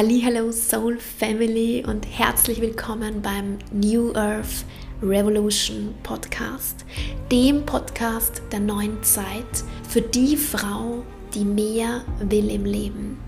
Hallo 0.00 0.52
Soul 0.52 0.96
Family 0.96 1.84
und 1.84 2.06
herzlich 2.06 2.60
willkommen 2.60 3.20
beim 3.20 3.58
New 3.72 4.12
Earth 4.14 4.64
Revolution 5.02 5.92
Podcast, 6.04 6.84
dem 7.32 7.66
Podcast 7.66 8.40
der 8.52 8.60
neuen 8.60 9.02
Zeit 9.02 9.64
für 9.88 10.00
die 10.00 10.36
Frau, 10.36 11.02
die 11.34 11.44
mehr 11.44 12.04
will 12.20 12.48
im 12.48 12.64
Leben. 12.64 13.18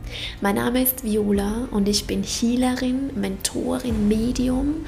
Mein 0.41 0.55
Name 0.55 0.85
ist 0.85 1.03
Viola 1.03 1.67
und 1.73 1.89
ich 1.89 2.07
bin 2.07 2.23
Healerin, 2.23 3.11
Mentorin, 3.17 4.07
Medium 4.07 4.87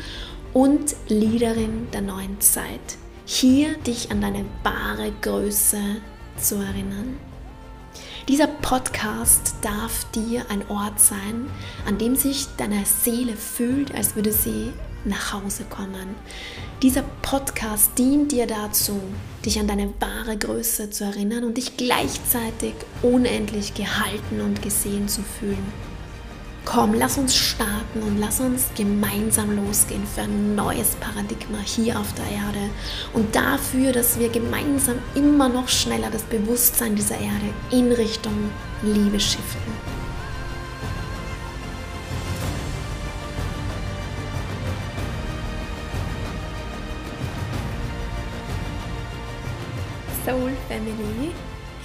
und 0.52 0.94
Leaderin 1.08 1.88
der 1.92 2.02
neuen 2.02 2.40
Zeit. 2.40 2.96
Hier 3.24 3.76
dich 3.78 4.12
an 4.12 4.20
deine 4.20 4.44
wahre 4.62 5.10
Größe 5.20 5.80
zu 6.36 6.54
erinnern. 6.54 7.31
Dieser 8.32 8.46
Podcast 8.46 9.56
darf 9.60 10.10
dir 10.12 10.46
ein 10.48 10.66
Ort 10.70 10.98
sein, 10.98 11.50
an 11.86 11.98
dem 11.98 12.16
sich 12.16 12.46
deine 12.56 12.82
Seele 12.86 13.36
fühlt, 13.36 13.94
als 13.94 14.16
würde 14.16 14.32
sie 14.32 14.72
nach 15.04 15.34
Hause 15.34 15.64
kommen. 15.68 16.14
Dieser 16.80 17.02
Podcast 17.20 17.90
dient 17.98 18.32
dir 18.32 18.46
dazu, 18.46 18.98
dich 19.44 19.60
an 19.60 19.66
deine 19.66 19.92
wahre 20.00 20.38
Größe 20.38 20.88
zu 20.88 21.04
erinnern 21.04 21.44
und 21.44 21.58
dich 21.58 21.76
gleichzeitig 21.76 22.72
unendlich 23.02 23.74
gehalten 23.74 24.40
und 24.40 24.62
gesehen 24.62 25.08
zu 25.08 25.20
fühlen. 25.20 25.91
Komm, 26.64 26.94
lass 26.94 27.18
uns 27.18 27.36
starten 27.36 28.02
und 28.02 28.18
lass 28.18 28.38
uns 28.38 28.68
gemeinsam 28.76 29.56
losgehen 29.56 30.06
für 30.06 30.22
ein 30.22 30.54
neues 30.54 30.94
Paradigma 30.94 31.58
hier 31.58 31.98
auf 31.98 32.14
der 32.14 32.24
Erde 32.24 32.70
und 33.12 33.34
dafür, 33.34 33.92
dass 33.92 34.18
wir 34.18 34.28
gemeinsam 34.28 34.96
immer 35.14 35.48
noch 35.48 35.68
schneller 35.68 36.08
das 36.10 36.22
Bewusstsein 36.22 36.94
dieser 36.94 37.18
Erde 37.18 37.52
in 37.72 37.90
Richtung 37.90 38.50
Liebe 38.82 39.18
shiften. 39.18 39.72
Soul 50.24 50.52
Family 50.68 51.32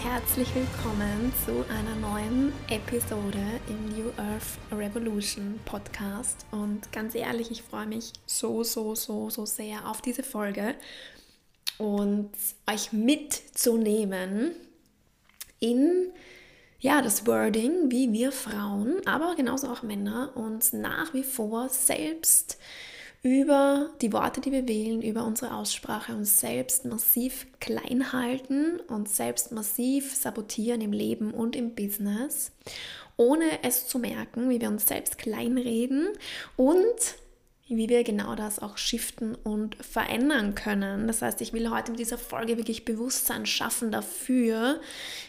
Herzlich 0.04 0.48
willkommen 0.54 1.34
zu 1.44 1.66
einer 1.70 1.96
neuen 1.96 2.54
Episode 2.70 3.60
im 3.68 3.90
New 3.90 4.10
Earth 4.18 4.60
Revolution 4.72 5.60
Podcast. 5.66 6.46
Und 6.52 6.92
ganz 6.92 7.16
ehrlich, 7.16 7.50
ich 7.50 7.64
freue 7.64 7.88
mich 7.88 8.14
so, 8.28 8.64
so, 8.64 8.94
so, 8.94 9.32
so 9.32 9.46
sehr 9.48 9.90
auf 9.90 10.04
diese 10.04 10.22
Folge 10.22 10.76
und 11.80 12.30
euch 12.72 12.94
mitzunehmen 12.94 14.52
in 15.60 16.12
ja, 16.80 17.02
das 17.02 17.26
Wording, 17.26 17.90
wie 17.90 18.14
wir 18.14 18.32
Frauen, 18.32 19.02
aber 19.08 19.34
genauso 19.36 19.68
auch 19.68 19.82
Männer 19.82 20.32
uns 20.36 20.74
nach 20.74 21.16
wie 21.16 21.24
vor 21.24 21.70
selbst 21.70 22.60
über 23.24 23.90
die 24.02 24.14
Worte, 24.14 24.42
die 24.42 24.52
wir 24.52 24.68
wählen, 24.68 25.02
über 25.02 25.26
unsere 25.26 25.54
Aussprache 25.54 26.14
uns 26.14 26.40
selbst 26.40 26.86
massiv 26.86 27.48
klein 27.60 28.14
halten 28.14 28.80
und 28.88 29.10
selbst 29.10 29.52
massiv 29.52 30.16
sabotieren 30.16 30.82
im 30.82 30.94
Leben 30.94 31.34
und 31.34 31.56
im 31.56 31.76
Business, 31.76 32.52
ohne 33.18 33.64
es 33.64 33.88
zu 33.88 34.00
merken, 34.00 34.50
wie 34.50 34.62
wir 34.62 34.70
uns 34.70 34.88
selbst 34.88 35.18
kleinreden 35.18 36.10
und 36.56 37.16
wie 37.68 37.90
wir 37.90 38.04
genau 38.04 38.36
das 38.36 38.60
auch 38.60 38.78
shiften 38.78 39.36
und 39.36 39.76
verändern 39.84 40.56
können. 40.56 41.08
Das 41.08 41.22
heißt, 41.22 41.42
ich 41.42 41.52
will 41.52 41.70
heute 41.70 41.92
mit 41.92 42.00
dieser 42.00 42.18
Folge 42.18 42.58
wirklich 42.58 42.86
Bewusstsein 42.86 43.46
schaffen 43.46 43.92
dafür, 43.92 44.80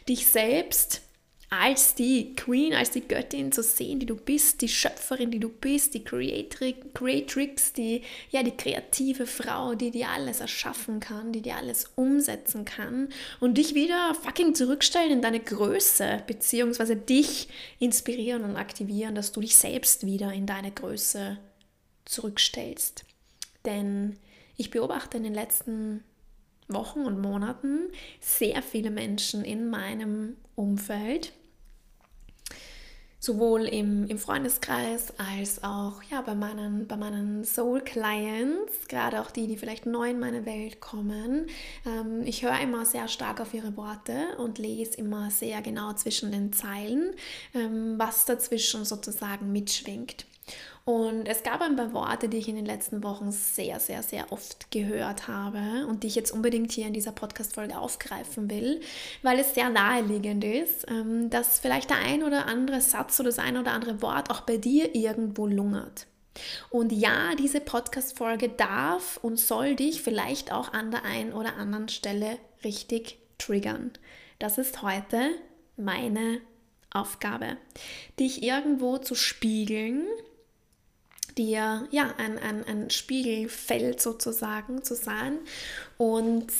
dich 0.08 0.26
selbst 0.26 1.07
als 1.50 1.94
die 1.94 2.34
Queen, 2.34 2.74
als 2.74 2.90
die 2.90 3.00
Göttin 3.00 3.52
zu 3.52 3.62
sehen, 3.62 4.00
die 4.00 4.06
du 4.06 4.16
bist, 4.16 4.60
die 4.60 4.68
Schöpferin, 4.68 5.30
die 5.30 5.40
du 5.40 5.48
bist, 5.48 5.94
die 5.94 6.04
Creatrix, 6.04 7.72
die, 7.72 8.02
ja, 8.30 8.42
die 8.42 8.56
kreative 8.56 9.26
Frau, 9.26 9.74
die 9.74 9.90
dir 9.90 10.10
alles 10.10 10.40
erschaffen 10.40 11.00
kann, 11.00 11.32
die 11.32 11.40
dir 11.40 11.56
alles 11.56 11.90
umsetzen 11.94 12.66
kann 12.66 13.08
und 13.40 13.56
dich 13.56 13.74
wieder 13.74 14.14
fucking 14.14 14.54
zurückstellen 14.54 15.12
in 15.12 15.22
deine 15.22 15.40
Größe, 15.40 16.22
beziehungsweise 16.26 16.96
dich 16.96 17.48
inspirieren 17.78 18.44
und 18.44 18.56
aktivieren, 18.56 19.14
dass 19.14 19.32
du 19.32 19.40
dich 19.40 19.56
selbst 19.56 20.04
wieder 20.04 20.32
in 20.34 20.44
deine 20.44 20.70
Größe 20.70 21.38
zurückstellst. 22.04 23.04
Denn 23.64 24.18
ich 24.58 24.70
beobachte 24.70 25.16
in 25.16 25.22
den 25.22 25.34
letzten 25.34 26.04
Wochen 26.68 27.00
und 27.00 27.22
Monaten 27.22 27.90
sehr 28.20 28.62
viele 28.62 28.90
Menschen 28.90 29.44
in 29.44 29.70
meinem 29.70 30.36
Umfeld, 30.54 31.32
sowohl 33.20 33.62
im, 33.66 34.06
im 34.06 34.18
Freundeskreis 34.18 35.12
als 35.18 35.64
auch 35.64 36.02
ja, 36.10 36.20
bei 36.20 36.34
meinen, 36.34 36.86
bei 36.86 36.96
meinen 36.96 37.44
Soul-Clients, 37.44 38.86
gerade 38.88 39.20
auch 39.20 39.30
die, 39.30 39.48
die 39.48 39.56
vielleicht 39.56 39.86
neu 39.86 40.10
in 40.10 40.20
meine 40.20 40.46
Welt 40.46 40.80
kommen. 40.80 41.46
Ähm, 41.84 42.22
ich 42.24 42.44
höre 42.44 42.60
immer 42.60 42.86
sehr 42.86 43.08
stark 43.08 43.40
auf 43.40 43.54
ihre 43.54 43.76
Worte 43.76 44.36
und 44.38 44.58
lese 44.58 44.96
immer 44.98 45.30
sehr 45.30 45.62
genau 45.62 45.92
zwischen 45.94 46.30
den 46.30 46.52
Zeilen, 46.52 47.12
ähm, 47.54 47.94
was 47.98 48.24
dazwischen 48.24 48.84
sozusagen 48.84 49.50
mitschwingt. 49.50 50.27
Und 50.88 51.28
es 51.28 51.42
gab 51.42 51.60
ein 51.60 51.76
paar 51.76 51.92
Worte, 51.92 52.30
die 52.30 52.38
ich 52.38 52.48
in 52.48 52.56
den 52.56 52.64
letzten 52.64 53.02
Wochen 53.02 53.30
sehr, 53.30 53.78
sehr, 53.78 54.02
sehr 54.02 54.32
oft 54.32 54.70
gehört 54.70 55.28
habe 55.28 55.86
und 55.86 56.02
die 56.02 56.06
ich 56.06 56.14
jetzt 56.14 56.30
unbedingt 56.30 56.72
hier 56.72 56.86
in 56.86 56.94
dieser 56.94 57.12
Podcast-Folge 57.12 57.76
aufgreifen 57.76 58.48
will, 58.48 58.80
weil 59.20 59.38
es 59.38 59.52
sehr 59.52 59.68
naheliegend 59.68 60.42
ist, 60.44 60.86
ähm, 60.88 61.28
dass 61.28 61.60
vielleicht 61.60 61.90
der 61.90 61.98
ein 61.98 62.22
oder 62.22 62.46
andere 62.46 62.80
Satz 62.80 63.20
oder 63.20 63.28
das 63.28 63.38
ein 63.38 63.58
oder 63.58 63.72
andere 63.72 64.00
Wort 64.00 64.30
auch 64.30 64.40
bei 64.40 64.56
dir 64.56 64.94
irgendwo 64.94 65.46
lungert. 65.46 66.06
Und 66.70 66.90
ja, 66.90 67.34
diese 67.34 67.60
Podcast-Folge 67.60 68.48
darf 68.48 69.18
und 69.20 69.38
soll 69.38 69.76
dich 69.76 70.00
vielleicht 70.00 70.52
auch 70.54 70.72
an 70.72 70.90
der 70.90 71.04
einen 71.04 71.34
oder 71.34 71.56
anderen 71.56 71.90
Stelle 71.90 72.38
richtig 72.64 73.18
triggern. 73.36 73.90
Das 74.38 74.56
ist 74.56 74.80
heute 74.80 75.32
meine 75.76 76.40
Aufgabe, 76.90 77.58
dich 78.18 78.42
irgendwo 78.42 78.96
zu 78.96 79.14
spiegeln 79.14 80.06
dir 81.38 81.86
ja 81.90 82.14
ein, 82.18 82.38
ein, 82.38 82.64
ein 82.64 82.90
Spiegelfeld 82.90 84.02
sozusagen 84.02 84.82
zu 84.82 84.94
sein 84.94 85.38
und 85.96 86.52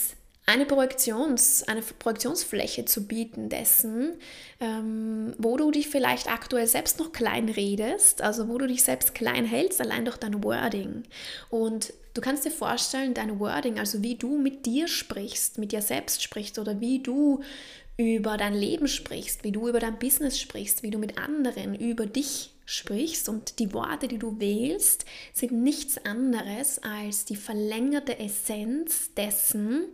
eine, 0.49 0.65
Projektions, 0.65 1.63
eine 1.67 1.81
Projektionsfläche 1.81 2.85
zu 2.85 3.05
bieten 3.05 3.49
dessen, 3.49 4.13
ähm, 4.59 5.35
wo 5.37 5.57
du 5.57 5.69
dich 5.69 5.89
vielleicht 5.89 6.27
aktuell 6.27 6.65
selbst 6.65 6.97
noch 6.97 7.11
klein 7.11 7.49
redest, 7.49 8.23
also 8.23 8.47
wo 8.47 8.57
du 8.57 8.65
dich 8.65 8.83
selbst 8.83 9.13
klein 9.13 9.45
hältst, 9.45 9.79
allein 9.79 10.05
durch 10.05 10.17
dein 10.17 10.43
Wording. 10.43 11.03
Und 11.51 11.93
du 12.15 12.21
kannst 12.21 12.45
dir 12.45 12.51
vorstellen, 12.51 13.13
dein 13.13 13.39
Wording, 13.39 13.77
also 13.77 14.01
wie 14.01 14.15
du 14.15 14.39
mit 14.39 14.65
dir 14.65 14.87
sprichst, 14.87 15.59
mit 15.59 15.71
dir 15.71 15.83
selbst 15.83 16.23
sprichst 16.23 16.57
oder 16.57 16.79
wie 16.79 17.03
du 17.03 17.43
über 17.97 18.37
dein 18.37 18.55
Leben 18.55 18.87
sprichst, 18.87 19.43
wie 19.43 19.51
du 19.51 19.67
über 19.67 19.79
dein 19.79 19.99
Business 19.99 20.39
sprichst, 20.39 20.81
wie 20.81 20.89
du 20.89 20.97
mit 20.97 21.19
anderen 21.19 21.75
über 21.75 22.07
dich 22.07 22.51
sprichst 22.69 23.27
und 23.29 23.57
die 23.57 23.73
Worte, 23.73 24.07
die 24.07 24.19
du 24.19 24.39
wählst, 24.39 25.05
sind 25.33 25.51
nichts 25.51 26.05
anderes 26.05 26.77
als 26.83 27.25
die 27.25 27.35
verlängerte 27.35 28.19
Essenz 28.19 29.11
dessen, 29.15 29.85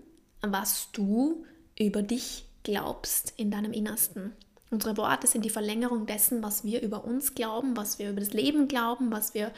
was 0.42 0.90
du 0.92 1.46
über 1.80 2.02
dich 2.02 2.46
glaubst 2.64 3.34
in 3.38 3.50
deinem 3.50 3.72
Innersten. 3.72 4.34
Unsere 4.72 4.98
Worte 4.98 5.26
sind 5.26 5.46
die 5.46 5.50
Verlängerung 5.50 6.06
dessen, 6.06 6.44
was 6.44 6.66
wir 6.66 6.82
über 6.82 7.06
uns 7.06 7.34
glauben, 7.34 7.78
was 7.78 7.98
wir 7.98 8.10
über 8.10 8.20
das 8.20 8.34
Leben 8.34 8.68
glauben, 8.68 9.10
was 9.10 9.34
wir 9.34 9.54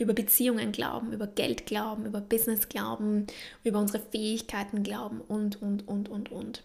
über 0.00 0.12
Beziehungen 0.12 0.72
glauben, 0.72 1.12
über 1.12 1.28
Geld 1.28 1.66
glauben, 1.66 2.04
über 2.04 2.20
Business 2.20 2.68
glauben, 2.68 3.28
über 3.62 3.78
unsere 3.78 4.00
Fähigkeiten 4.00 4.82
glauben 4.82 5.20
und, 5.20 5.62
und, 5.62 5.86
und, 5.86 6.08
und, 6.08 6.32
und. 6.32 6.64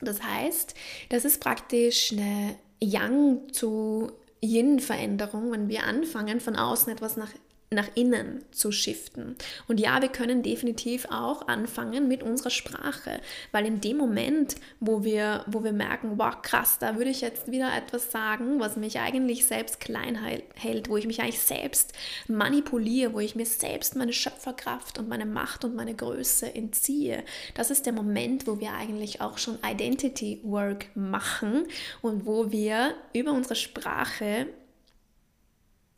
Das 0.00 0.22
heißt, 0.22 0.74
das 1.08 1.24
ist 1.24 1.40
praktisch 1.40 2.12
eine 2.12 2.54
Yang 2.80 3.52
zu 3.52 4.12
Yin-Veränderung, 4.42 5.52
wenn 5.52 5.68
wir 5.68 5.84
anfangen, 5.84 6.40
von 6.40 6.56
außen 6.56 6.92
etwas 6.92 7.16
nach 7.16 7.30
nach 7.72 7.88
innen 7.94 8.42
zu 8.50 8.72
shiften. 8.72 9.36
Und 9.68 9.78
ja, 9.78 10.02
wir 10.02 10.08
können 10.08 10.42
definitiv 10.42 11.06
auch 11.08 11.46
anfangen 11.46 12.08
mit 12.08 12.24
unserer 12.24 12.50
Sprache, 12.50 13.20
weil 13.52 13.64
in 13.64 13.80
dem 13.80 13.96
Moment, 13.96 14.56
wo 14.80 15.04
wir, 15.04 15.44
wo 15.46 15.62
wir 15.62 15.72
merken, 15.72 16.18
wow, 16.18 16.34
krass, 16.42 16.78
da 16.80 16.96
würde 16.96 17.10
ich 17.10 17.20
jetzt 17.20 17.48
wieder 17.48 17.72
etwas 17.76 18.10
sagen, 18.10 18.58
was 18.58 18.76
mich 18.76 18.98
eigentlich 18.98 19.46
selbst 19.46 19.78
klein 19.78 20.18
hält, 20.56 20.88
wo 20.88 20.96
ich 20.96 21.06
mich 21.06 21.20
eigentlich 21.20 21.38
selbst 21.38 21.92
manipuliere, 22.26 23.14
wo 23.14 23.20
ich 23.20 23.36
mir 23.36 23.46
selbst 23.46 23.94
meine 23.94 24.12
Schöpferkraft 24.12 24.98
und 24.98 25.08
meine 25.08 25.26
Macht 25.26 25.64
und 25.64 25.76
meine 25.76 25.94
Größe 25.94 26.52
entziehe. 26.52 27.22
Das 27.54 27.70
ist 27.70 27.86
der 27.86 27.92
Moment, 27.92 28.48
wo 28.48 28.58
wir 28.58 28.72
eigentlich 28.72 29.20
auch 29.20 29.38
schon 29.38 29.58
Identity 29.64 30.40
Work 30.42 30.86
machen 30.96 31.68
und 32.02 32.26
wo 32.26 32.50
wir 32.50 32.96
über 33.12 33.30
unsere 33.30 33.54
Sprache 33.54 34.48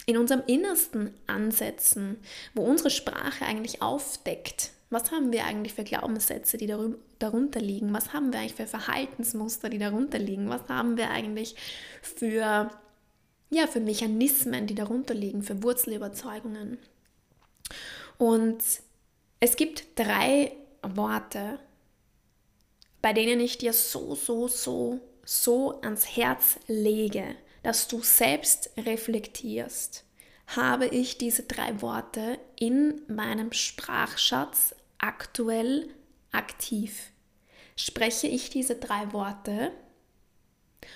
in 0.06 0.16
unserem 0.16 0.42
Innersten 0.46 1.14
ansetzen, 1.26 2.16
wo 2.54 2.62
unsere 2.62 2.90
Sprache 2.90 3.44
eigentlich 3.44 3.82
aufdeckt. 3.82 4.70
Was 4.90 5.10
haben 5.10 5.32
wir 5.32 5.44
eigentlich 5.44 5.74
für 5.74 5.84
Glaubenssätze, 5.84 6.58
die 6.58 6.74
darunter 7.18 7.60
liegen? 7.60 7.94
Was 7.94 8.12
haben 8.12 8.32
wir 8.32 8.40
eigentlich 8.40 8.54
für 8.54 8.66
Verhaltensmuster, 8.66 9.70
die 9.70 9.78
darunter 9.78 10.18
liegen? 10.18 10.50
Was 10.50 10.68
haben 10.68 10.96
wir 10.96 11.10
eigentlich 11.10 11.54
für 12.02 12.70
ja, 13.52 13.66
für 13.66 13.80
Mechanismen, 13.80 14.66
die 14.66 14.74
darunter 14.74 15.12
liegen, 15.12 15.42
für 15.42 15.62
Wurzelüberzeugungen. 15.62 16.78
Und 18.16 18.62
es 19.40 19.56
gibt 19.56 19.98
drei 19.98 20.52
Worte, 20.82 21.58
bei 23.02 23.12
denen 23.12 23.40
ich 23.40 23.58
dir 23.58 23.74
so, 23.74 24.14
so, 24.14 24.48
so, 24.48 25.00
so 25.24 25.80
ans 25.82 26.16
Herz 26.16 26.58
lege, 26.66 27.36
dass 27.62 27.88
du 27.88 28.02
selbst 28.02 28.70
reflektierst. 28.76 30.04
Habe 30.48 30.86
ich 30.86 31.18
diese 31.18 31.44
drei 31.44 31.80
Worte 31.80 32.38
in 32.58 33.02
meinem 33.08 33.52
Sprachschatz 33.52 34.74
aktuell 34.98 35.88
aktiv? 36.30 37.10
Spreche 37.76 38.26
ich 38.26 38.50
diese 38.50 38.76
drei 38.76 39.12
Worte? 39.12 39.72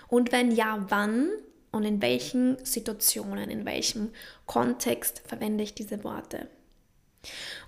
Und 0.08 0.32
wenn 0.32 0.50
ja, 0.50 0.84
wann 0.88 1.30
und 1.70 1.84
in 1.84 2.02
welchen 2.02 2.62
Situationen, 2.64 3.50
in 3.50 3.64
welchem 3.64 4.10
Kontext 4.46 5.22
verwende 5.26 5.64
ich 5.64 5.74
diese 5.74 6.04
Worte? 6.04 6.48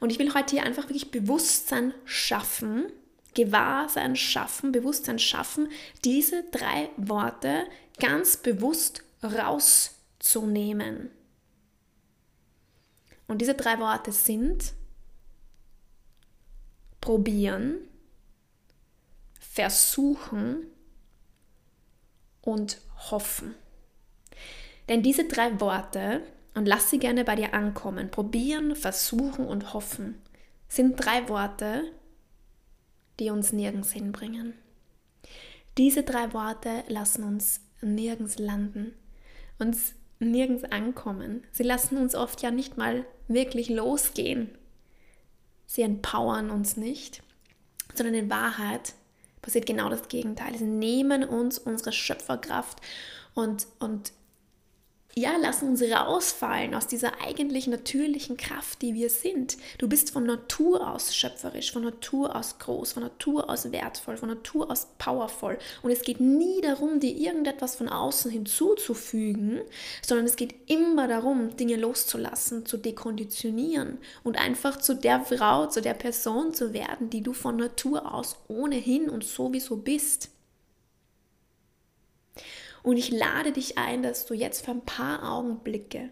Und 0.00 0.11
ich 0.11 0.19
will 0.19 0.35
heute 0.35 0.56
hier 0.56 0.65
einfach 0.65 0.85
wirklich 0.85 1.11
Bewusstsein 1.11 1.95
schaffen, 2.05 2.93
Gewahrsein 3.38 4.17
schaffen, 4.17 4.73
Bewusstsein 4.73 5.20
schaffen, 5.20 5.69
diese 6.05 6.43
drei 6.50 6.90
Worte 6.96 7.67
ganz 8.00 8.37
bewusst 8.37 9.05
rauszunehmen. 9.23 11.11
Und 13.29 13.40
diese 13.40 13.55
drei 13.55 13.79
Worte 13.79 14.11
sind 14.11 14.75
probieren, 17.00 17.76
versuchen 19.38 20.67
und 22.43 22.81
hoffen. 23.11 23.55
Denn 24.88 25.05
diese 25.05 25.29
drei 25.29 25.61
Worte, 25.61 26.23
und 26.55 26.67
lass 26.67 26.90
sie 26.90 26.99
gerne 26.99 27.23
bei 27.23 27.37
dir 27.37 27.55
ankommen, 27.55 28.11
probieren, 28.11 28.75
versuchen 28.75 29.46
und 29.46 29.75
hoffen, 29.75 30.20
sind 30.69 30.96
drei 30.96 31.29
Worte, 31.29 31.93
die 33.19 33.31
uns 33.31 33.53
nirgends 33.53 33.93
hinbringen. 33.93 34.55
Diese 35.76 36.03
drei 36.03 36.32
Worte 36.32 36.85
lassen 36.88 37.25
uns 37.25 37.61
nirgends 37.81 38.38
landen, 38.38 38.94
uns 39.59 39.94
nirgends 40.19 40.65
ankommen. 40.65 41.44
Sie 41.53 41.62
lassen 41.62 41.97
uns 41.97 42.15
oft 42.15 42.43
ja 42.43 42.50
nicht 42.50 42.76
mal 42.76 43.05
wirklich 43.29 43.69
losgehen. 43.69 44.50
Sie 45.67 45.82
empowern 45.82 46.50
uns 46.50 46.76
nicht, 46.76 47.23
sondern 47.94 48.15
in 48.15 48.31
Wahrheit 48.31 48.94
passiert 49.43 49.67
genau 49.67 49.88
das 49.88 50.09
Gegenteil. 50.09 50.56
Sie 50.56 50.64
nehmen 50.64 51.25
uns 51.25 51.59
unsere 51.59 51.93
Schöpferkraft 51.93 52.81
und, 53.35 53.67
und 53.79 54.12
ja, 55.19 55.37
lassen 55.37 55.69
uns 55.69 55.82
rausfallen 55.82 56.75
aus 56.75 56.87
dieser 56.87 57.20
eigentlich 57.20 57.67
natürlichen 57.67 58.37
Kraft, 58.37 58.82
die 58.82 58.94
wir 58.94 59.11
sind. 59.11 59.56
Du 59.79 59.88
bist 59.88 60.11
von 60.11 60.25
Natur 60.25 60.93
aus 60.93 61.15
schöpferisch, 61.15 61.73
von 61.73 61.82
Natur 61.82 62.35
aus 62.35 62.59
groß, 62.59 62.93
von 62.93 63.03
Natur 63.03 63.50
aus 63.50 63.70
wertvoll, 63.73 64.17
von 64.17 64.29
Natur 64.29 64.70
aus 64.70 64.88
powerful. 64.99 65.59
Und 65.82 65.91
es 65.91 66.03
geht 66.03 66.20
nie 66.20 66.61
darum, 66.61 67.00
dir 67.00 67.15
irgendetwas 67.15 67.76
von 67.76 67.88
außen 67.88 68.31
hinzuzufügen, 68.31 69.61
sondern 70.03 70.26
es 70.26 70.37
geht 70.37 70.55
immer 70.70 71.09
darum, 71.09 71.56
Dinge 71.56 71.76
loszulassen, 71.76 72.64
zu 72.67 72.76
dekonditionieren 72.76 73.99
und 74.25 74.38
einfach 74.38 74.79
zu 74.79 74.94
der 74.94 75.21
Frau, 75.21 75.67
zu 75.67 75.82
der 75.82 75.94
Person 75.94 76.55
zu 76.55 76.73
werden, 76.73 77.11
die 77.11 77.23
du 77.23 77.32
von 77.32 77.56
Natur 77.56 78.14
aus 78.14 78.37
ohnehin 78.49 79.09
und 79.09 79.25
sowieso 79.25 79.76
bist. 79.76 80.31
Und 82.83 82.97
ich 82.97 83.11
lade 83.11 83.53
dich 83.53 83.79
ein, 83.79 84.03
dass 84.03 84.27
du 84.27 84.35
jetzt 84.35 84.65
für 84.65 84.71
ein 84.71 84.85
paar 84.85 85.31
Augenblicke, 85.31 86.11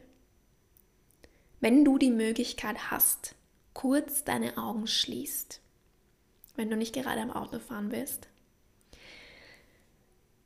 wenn 1.61 1.85
du 1.85 1.99
die 1.99 2.11
Möglichkeit 2.11 2.91
hast, 2.91 3.35
kurz 3.73 4.25
deine 4.25 4.59
Augen 4.59 4.87
schließt, 4.87 5.61
wenn 6.57 6.71
du 6.71 6.77
nicht 6.77 6.95
gerade 6.95 7.21
am 7.21 7.31
Autofahren 7.31 7.91
bist, 7.91 8.29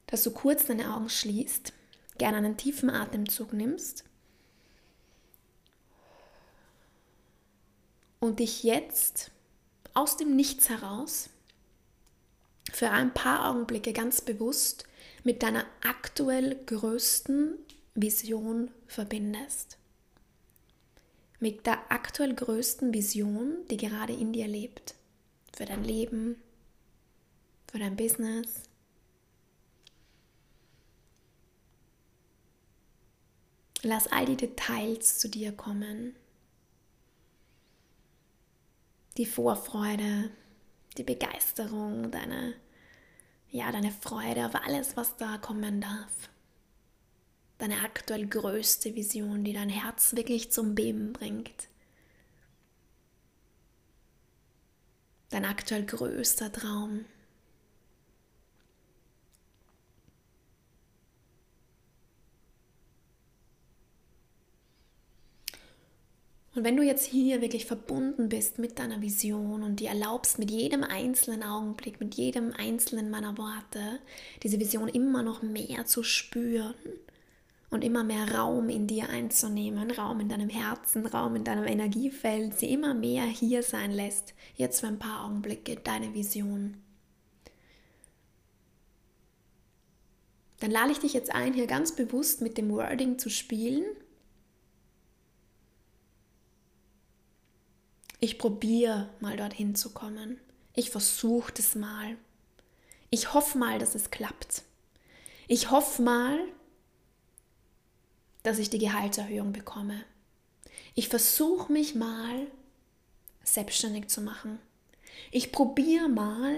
dass 0.06 0.22
du 0.22 0.32
kurz 0.32 0.66
deine 0.66 0.94
Augen 0.94 1.08
schließt, 1.08 1.72
gerne 2.18 2.38
einen 2.38 2.56
tiefen 2.56 2.90
Atemzug 2.90 3.52
nimmst 3.52 4.04
und 8.18 8.40
dich 8.40 8.62
jetzt 8.62 9.30
aus 9.94 10.16
dem 10.16 10.36
Nichts 10.36 10.68
heraus 10.68 11.30
für 12.72 12.90
ein 12.90 13.14
paar 13.14 13.48
Augenblicke 13.48 13.92
ganz 13.92 14.20
bewusst 14.20 14.84
mit 15.24 15.42
deiner 15.42 15.66
aktuell 15.82 16.56
größten 16.66 17.58
Vision 17.94 18.70
verbindest. 18.86 19.78
Mit 21.38 21.66
der 21.66 21.90
aktuell 21.90 22.34
größten 22.34 22.92
Vision, 22.92 23.66
die 23.70 23.76
gerade 23.76 24.12
in 24.12 24.32
dir 24.32 24.46
lebt. 24.46 24.94
Für 25.56 25.64
dein 25.64 25.84
Leben, 25.84 26.36
für 27.70 27.78
dein 27.78 27.96
Business. 27.96 28.62
Lass 33.82 34.06
all 34.08 34.26
die 34.26 34.36
Details 34.36 35.18
zu 35.18 35.28
dir 35.28 35.52
kommen. 35.52 36.14
Die 39.16 39.26
Vorfreude, 39.26 40.30
die 40.98 41.02
Begeisterung, 41.02 42.10
deine 42.10 42.54
ja, 43.50 43.72
deine 43.72 43.90
Freude 43.90 44.46
auf 44.46 44.54
alles, 44.54 44.96
was 44.96 45.16
da 45.16 45.38
kommen 45.38 45.80
darf. 45.80 46.30
Deine 47.58 47.82
aktuell 47.82 48.26
größte 48.26 48.94
Vision, 48.94 49.44
die 49.44 49.52
dein 49.52 49.68
Herz 49.68 50.14
wirklich 50.14 50.50
zum 50.50 50.74
Beben 50.74 51.12
bringt. 51.12 51.68
Dein 55.28 55.44
aktuell 55.44 55.84
größter 55.84 56.50
Traum. 56.50 57.04
Und 66.54 66.64
wenn 66.64 66.76
du 66.76 66.82
jetzt 66.82 67.06
hier 67.06 67.40
wirklich 67.40 67.66
verbunden 67.66 68.28
bist 68.28 68.58
mit 68.58 68.80
deiner 68.80 69.00
Vision 69.00 69.62
und 69.62 69.78
dir 69.78 69.90
erlaubst, 69.90 70.38
mit 70.38 70.50
jedem 70.50 70.82
einzelnen 70.82 71.44
Augenblick, 71.44 72.00
mit 72.00 72.16
jedem 72.16 72.52
einzelnen 72.52 73.08
meiner 73.08 73.38
Worte, 73.38 74.00
diese 74.42 74.58
Vision 74.58 74.88
immer 74.88 75.22
noch 75.22 75.42
mehr 75.42 75.86
zu 75.86 76.02
spüren 76.02 76.74
und 77.70 77.84
immer 77.84 78.02
mehr 78.02 78.34
Raum 78.34 78.68
in 78.68 78.88
dir 78.88 79.10
einzunehmen, 79.10 79.92
Raum 79.92 80.18
in 80.18 80.28
deinem 80.28 80.48
Herzen, 80.48 81.06
Raum 81.06 81.36
in 81.36 81.44
deinem 81.44 81.68
Energiefeld, 81.68 82.58
sie 82.58 82.72
immer 82.72 82.94
mehr 82.94 83.22
hier 83.22 83.62
sein 83.62 83.92
lässt, 83.92 84.34
jetzt 84.56 84.80
für 84.80 84.88
ein 84.88 84.98
paar 84.98 85.26
Augenblicke 85.26 85.76
deine 85.76 86.14
Vision. 86.14 86.78
Dann 90.58 90.72
lade 90.72 90.90
ich 90.90 90.98
dich 90.98 91.12
jetzt 91.12 91.32
ein, 91.32 91.54
hier 91.54 91.68
ganz 91.68 91.94
bewusst 91.94 92.40
mit 92.40 92.58
dem 92.58 92.70
Wording 92.70 93.20
zu 93.20 93.30
spielen 93.30 93.84
Ich 98.20 98.38
probiere 98.38 99.08
mal 99.20 99.36
dorthin 99.36 99.74
zu 99.74 99.90
kommen. 99.90 100.38
Ich 100.74 100.90
versuche 100.90 101.52
das 101.52 101.74
mal. 101.74 102.16
Ich 103.08 103.32
hoffe 103.32 103.56
mal, 103.56 103.78
dass 103.78 103.94
es 103.94 104.10
klappt. 104.10 104.62
Ich 105.48 105.70
hoffe 105.70 106.02
mal, 106.02 106.38
dass 108.42 108.58
ich 108.58 108.68
die 108.68 108.78
Gehaltserhöhung 108.78 109.52
bekomme. 109.52 110.04
Ich 110.94 111.08
versuche 111.08 111.72
mich 111.72 111.94
mal 111.94 112.46
selbstständig 113.42 114.08
zu 114.08 114.20
machen. 114.20 114.58
Ich 115.30 115.50
probiere 115.50 116.08
mal 116.08 116.56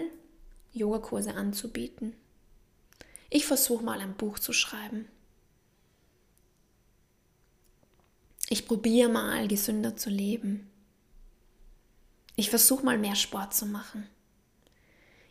Yogakurse 0.72 1.34
anzubieten. 1.34 2.14
Ich 3.30 3.46
versuche 3.46 3.84
mal 3.84 4.00
ein 4.00 4.16
Buch 4.16 4.38
zu 4.38 4.52
schreiben. 4.52 5.08
Ich 8.48 8.66
probiere 8.66 9.08
mal 9.08 9.48
gesünder 9.48 9.96
zu 9.96 10.10
leben. 10.10 10.71
Ich 12.36 12.50
versuche 12.50 12.84
mal 12.84 12.98
mehr 12.98 13.14
Sport 13.14 13.54
zu 13.54 13.66
machen. 13.66 14.06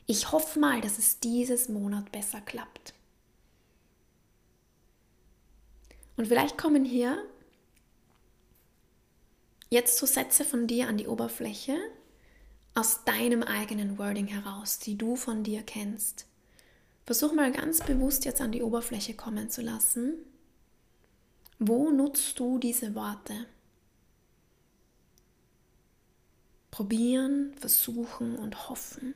Ich 0.06 0.32
hoffe 0.32 0.60
mal, 0.60 0.82
dass 0.82 0.98
es 0.98 1.20
dieses 1.20 1.70
Monat 1.70 2.12
besser 2.12 2.42
klappt. 2.42 2.94
Und 6.18 6.28
vielleicht 6.28 6.58
kommen 6.58 6.86
hier 6.86 7.24
jetzt 9.70 9.98
so 9.98 10.06
Sätze 10.06 10.44
von 10.44 10.68
dir 10.68 10.88
an 10.88 10.98
die 10.98 11.08
Oberfläche 11.08 11.78
aus 12.76 13.04
deinem 13.06 13.44
eigenen 13.44 13.98
Wording 13.98 14.28
heraus, 14.28 14.80
die 14.80 14.98
du 14.98 15.16
von 15.16 15.44
dir 15.44 15.64
kennst. 15.64 16.28
Versuch 17.06 17.34
mal 17.34 17.52
ganz 17.52 17.80
bewusst 17.84 18.26
jetzt 18.26 18.42
an 18.42 18.52
die 18.52 18.62
Oberfläche 18.62 19.16
kommen 19.16 19.50
zu 19.50 19.62
lassen. 19.62 20.14
Wo 21.58 21.90
nutzt 21.90 22.40
du 22.40 22.60
diese 22.60 22.96
Worte? 22.96 23.48
probieren, 26.72 27.54
versuchen 27.60 28.38
und 28.38 28.70
hoffen. 28.70 29.14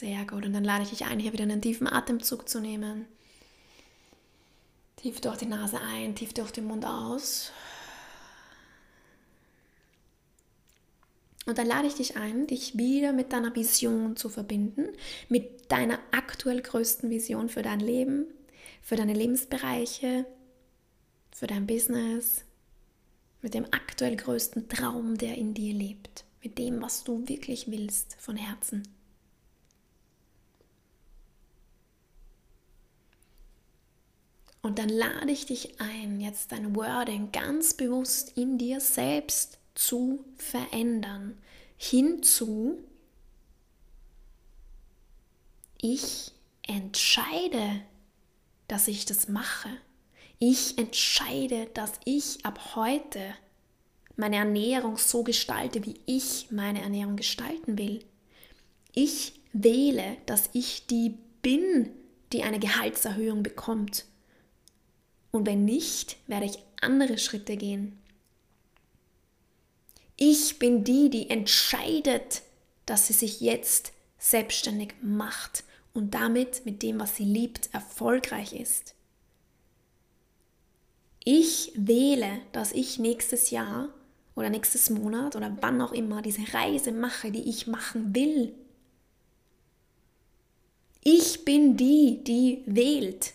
Sehr 0.00 0.24
gut. 0.24 0.46
Und 0.46 0.54
dann 0.54 0.64
lade 0.64 0.82
ich 0.84 0.90
dich 0.90 1.04
ein, 1.04 1.18
hier 1.18 1.34
wieder 1.34 1.42
einen 1.42 1.60
tiefen 1.60 1.86
Atemzug 1.86 2.48
zu 2.48 2.60
nehmen. 2.60 3.06
Tief 4.96 5.20
durch 5.20 5.36
die 5.36 5.46
Nase 5.46 5.78
ein, 5.78 6.14
tief 6.14 6.32
durch 6.32 6.52
den 6.52 6.64
Mund 6.64 6.86
aus. 6.86 7.52
Und 11.50 11.58
dann 11.58 11.66
lade 11.66 11.88
ich 11.88 11.94
dich 11.96 12.16
ein, 12.16 12.46
dich 12.46 12.78
wieder 12.78 13.12
mit 13.12 13.32
deiner 13.32 13.56
Vision 13.56 14.14
zu 14.14 14.28
verbinden, 14.28 14.86
mit 15.28 15.72
deiner 15.72 15.98
aktuell 16.12 16.62
größten 16.62 17.10
Vision 17.10 17.48
für 17.48 17.62
dein 17.62 17.80
Leben, 17.80 18.26
für 18.80 18.94
deine 18.94 19.14
Lebensbereiche, 19.14 20.26
für 21.32 21.48
dein 21.48 21.66
Business, 21.66 22.44
mit 23.42 23.54
dem 23.54 23.64
aktuell 23.72 24.14
größten 24.14 24.68
Traum, 24.68 25.18
der 25.18 25.38
in 25.38 25.52
dir 25.52 25.74
lebt, 25.74 26.24
mit 26.40 26.56
dem, 26.56 26.80
was 26.80 27.02
du 27.02 27.26
wirklich 27.26 27.68
willst 27.68 28.14
von 28.20 28.36
Herzen. 28.36 28.86
Und 34.62 34.78
dann 34.78 34.88
lade 34.88 35.32
ich 35.32 35.46
dich 35.46 35.80
ein, 35.80 36.20
jetzt 36.20 36.52
dein 36.52 36.76
Wording 36.76 37.32
ganz 37.32 37.74
bewusst 37.74 38.38
in 38.38 38.56
dir 38.56 38.78
selbst 38.78 39.59
zu 39.80 40.24
verändern. 40.36 41.38
Hinzu, 41.78 42.78
ich 45.80 46.32
entscheide, 46.66 47.80
dass 48.68 48.88
ich 48.88 49.06
das 49.06 49.28
mache. 49.28 49.70
Ich 50.38 50.76
entscheide, 50.76 51.66
dass 51.72 51.92
ich 52.04 52.44
ab 52.44 52.74
heute 52.76 53.20
meine 54.16 54.36
Ernährung 54.36 54.98
so 54.98 55.22
gestalte, 55.22 55.84
wie 55.86 55.98
ich 56.04 56.50
meine 56.50 56.82
Ernährung 56.82 57.16
gestalten 57.16 57.78
will. 57.78 58.04
Ich 58.92 59.40
wähle, 59.54 60.18
dass 60.26 60.50
ich 60.52 60.86
die 60.88 61.16
bin, 61.40 61.88
die 62.34 62.42
eine 62.42 62.58
Gehaltserhöhung 62.58 63.42
bekommt. 63.42 64.04
Und 65.30 65.46
wenn 65.46 65.64
nicht, 65.64 66.18
werde 66.26 66.46
ich 66.46 66.58
andere 66.82 67.16
Schritte 67.16 67.56
gehen. 67.56 67.99
Ich 70.22 70.58
bin 70.58 70.84
die, 70.84 71.08
die 71.08 71.30
entscheidet, 71.30 72.42
dass 72.84 73.06
sie 73.06 73.14
sich 73.14 73.40
jetzt 73.40 73.94
selbstständig 74.18 74.92
macht 75.00 75.64
und 75.94 76.12
damit 76.12 76.66
mit 76.66 76.82
dem, 76.82 77.00
was 77.00 77.16
sie 77.16 77.24
liebt, 77.24 77.72
erfolgreich 77.72 78.52
ist. 78.52 78.94
Ich 81.24 81.72
wähle, 81.74 82.42
dass 82.52 82.72
ich 82.72 82.98
nächstes 82.98 83.48
Jahr 83.48 83.88
oder 84.34 84.50
nächstes 84.50 84.90
Monat 84.90 85.36
oder 85.36 85.56
wann 85.62 85.80
auch 85.80 85.92
immer 85.92 86.20
diese 86.20 86.52
Reise 86.52 86.92
mache, 86.92 87.32
die 87.32 87.48
ich 87.48 87.66
machen 87.66 88.14
will. 88.14 88.52
Ich 91.02 91.46
bin 91.46 91.78
die, 91.78 92.22
die 92.24 92.62
wählt. 92.66 93.32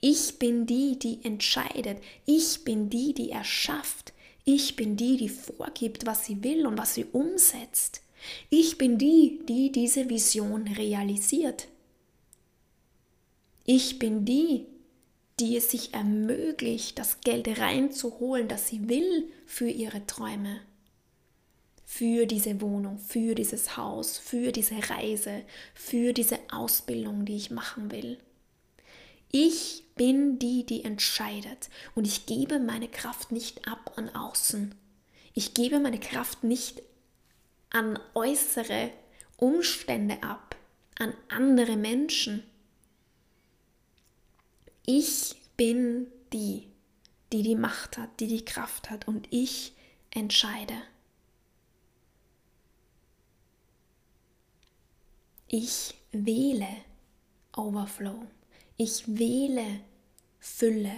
Ich 0.00 0.38
bin 0.38 0.66
die, 0.66 1.00
die 1.00 1.18
entscheidet. 1.24 2.00
Ich 2.26 2.62
bin 2.62 2.90
die, 2.90 3.12
die 3.12 3.32
erschafft. 3.32 4.12
Ich 4.50 4.76
bin 4.76 4.96
die, 4.96 5.18
die 5.18 5.28
vorgibt, 5.28 6.06
was 6.06 6.24
sie 6.24 6.42
will 6.42 6.66
und 6.66 6.78
was 6.78 6.94
sie 6.94 7.04
umsetzt. 7.04 8.00
Ich 8.48 8.78
bin 8.78 8.96
die, 8.96 9.40
die 9.46 9.70
diese 9.70 10.08
Vision 10.08 10.66
realisiert. 10.68 11.68
Ich 13.66 13.98
bin 13.98 14.24
die, 14.24 14.64
die 15.38 15.54
es 15.58 15.70
sich 15.70 15.92
ermöglicht, 15.92 16.98
das 16.98 17.20
Geld 17.20 17.60
reinzuholen, 17.60 18.48
das 18.48 18.68
sie 18.68 18.88
will 18.88 19.30
für 19.44 19.68
ihre 19.68 20.06
Träume. 20.06 20.62
Für 21.84 22.24
diese 22.24 22.58
Wohnung, 22.62 22.98
für 22.98 23.34
dieses 23.34 23.76
Haus, 23.76 24.16
für 24.16 24.50
diese 24.50 24.76
Reise, 24.88 25.42
für 25.74 26.14
diese 26.14 26.38
Ausbildung, 26.50 27.26
die 27.26 27.36
ich 27.36 27.50
machen 27.50 27.90
will. 27.90 28.16
Ich 29.30 29.84
bin 29.98 30.38
die, 30.38 30.64
die 30.64 30.84
entscheidet 30.84 31.68
und 31.94 32.06
ich 32.06 32.24
gebe 32.24 32.58
meine 32.58 32.88
Kraft 32.88 33.30
nicht 33.30 33.68
ab 33.68 33.92
an 33.96 34.08
außen. 34.14 34.74
Ich 35.34 35.52
gebe 35.52 35.78
meine 35.78 36.00
Kraft 36.00 36.42
nicht 36.42 36.82
an 37.68 37.98
äußere 38.14 38.90
Umstände 39.36 40.22
ab, 40.22 40.56
an 40.98 41.12
andere 41.28 41.76
Menschen. 41.76 42.42
Ich 44.86 45.36
bin 45.58 46.06
die, 46.32 46.68
die 47.32 47.42
die 47.42 47.56
Macht 47.56 47.98
hat, 47.98 48.20
die 48.20 48.26
die 48.26 48.44
Kraft 48.44 48.88
hat 48.88 49.06
und 49.06 49.28
ich 49.30 49.74
entscheide. 50.10 50.74
Ich 55.46 55.94
wähle 56.12 56.68
Overflow. 57.56 58.26
Ich 58.80 59.18
wähle 59.18 59.80
Fülle 60.38 60.92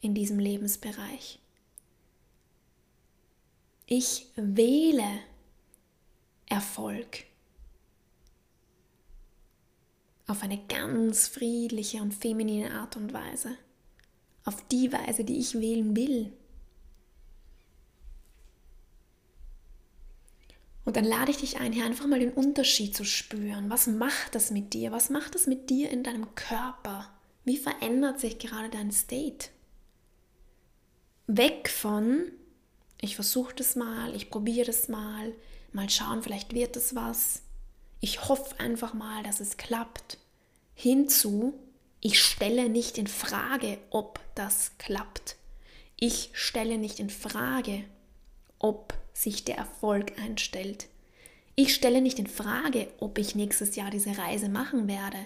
in 0.00 0.14
diesem 0.14 0.38
Lebensbereich. 0.38 1.38
Ich 3.84 4.28
wähle 4.36 5.20
Erfolg 6.46 7.24
auf 10.26 10.42
eine 10.42 10.64
ganz 10.66 11.28
friedliche 11.28 12.00
und 12.00 12.14
feminine 12.14 12.70
Art 12.70 12.96
und 12.96 13.12
Weise, 13.12 13.54
auf 14.46 14.66
die 14.68 14.90
Weise, 14.90 15.22
die 15.22 15.40
ich 15.40 15.60
wählen 15.60 15.94
will. 15.94 16.32
Und 20.90 20.96
dann 20.96 21.04
lade 21.04 21.30
ich 21.30 21.36
dich 21.36 21.60
ein, 21.60 21.72
hier 21.72 21.84
einfach 21.84 22.08
mal 22.08 22.18
den 22.18 22.32
Unterschied 22.32 22.96
zu 22.96 23.04
spüren. 23.04 23.70
Was 23.70 23.86
macht 23.86 24.34
das 24.34 24.50
mit 24.50 24.74
dir? 24.74 24.90
Was 24.90 25.08
macht 25.08 25.36
das 25.36 25.46
mit 25.46 25.70
dir 25.70 25.88
in 25.88 26.02
deinem 26.02 26.34
Körper? 26.34 27.08
Wie 27.44 27.58
verändert 27.58 28.18
sich 28.18 28.40
gerade 28.40 28.70
dein 28.70 28.90
State? 28.90 29.50
Weg 31.28 31.70
von, 31.70 32.32
ich 33.00 33.14
versuche 33.14 33.54
das 33.54 33.76
mal, 33.76 34.16
ich 34.16 34.30
probiere 34.30 34.66
das 34.66 34.88
mal, 34.88 35.32
mal 35.72 35.88
schauen, 35.88 36.24
vielleicht 36.24 36.54
wird 36.54 36.74
es 36.74 36.96
was. 36.96 37.42
Ich 38.00 38.28
hoffe 38.28 38.58
einfach 38.58 38.92
mal, 38.92 39.22
dass 39.22 39.38
es 39.38 39.56
klappt. 39.58 40.18
Hinzu, 40.74 41.54
ich 42.00 42.20
stelle 42.20 42.68
nicht 42.68 42.98
in 42.98 43.06
Frage, 43.06 43.78
ob 43.90 44.18
das 44.34 44.72
klappt. 44.78 45.36
Ich 45.94 46.30
stelle 46.32 46.78
nicht 46.78 46.98
in 46.98 47.10
Frage, 47.10 47.84
ob 48.58 48.99
sich 49.12 49.44
der 49.44 49.56
Erfolg 49.56 50.18
einstellt. 50.18 50.88
Ich 51.54 51.74
stelle 51.74 52.00
nicht 52.00 52.18
in 52.18 52.26
Frage, 52.26 52.88
ob 53.00 53.18
ich 53.18 53.34
nächstes 53.34 53.76
Jahr 53.76 53.90
diese 53.90 54.16
Reise 54.16 54.48
machen 54.48 54.88
werde. 54.88 55.18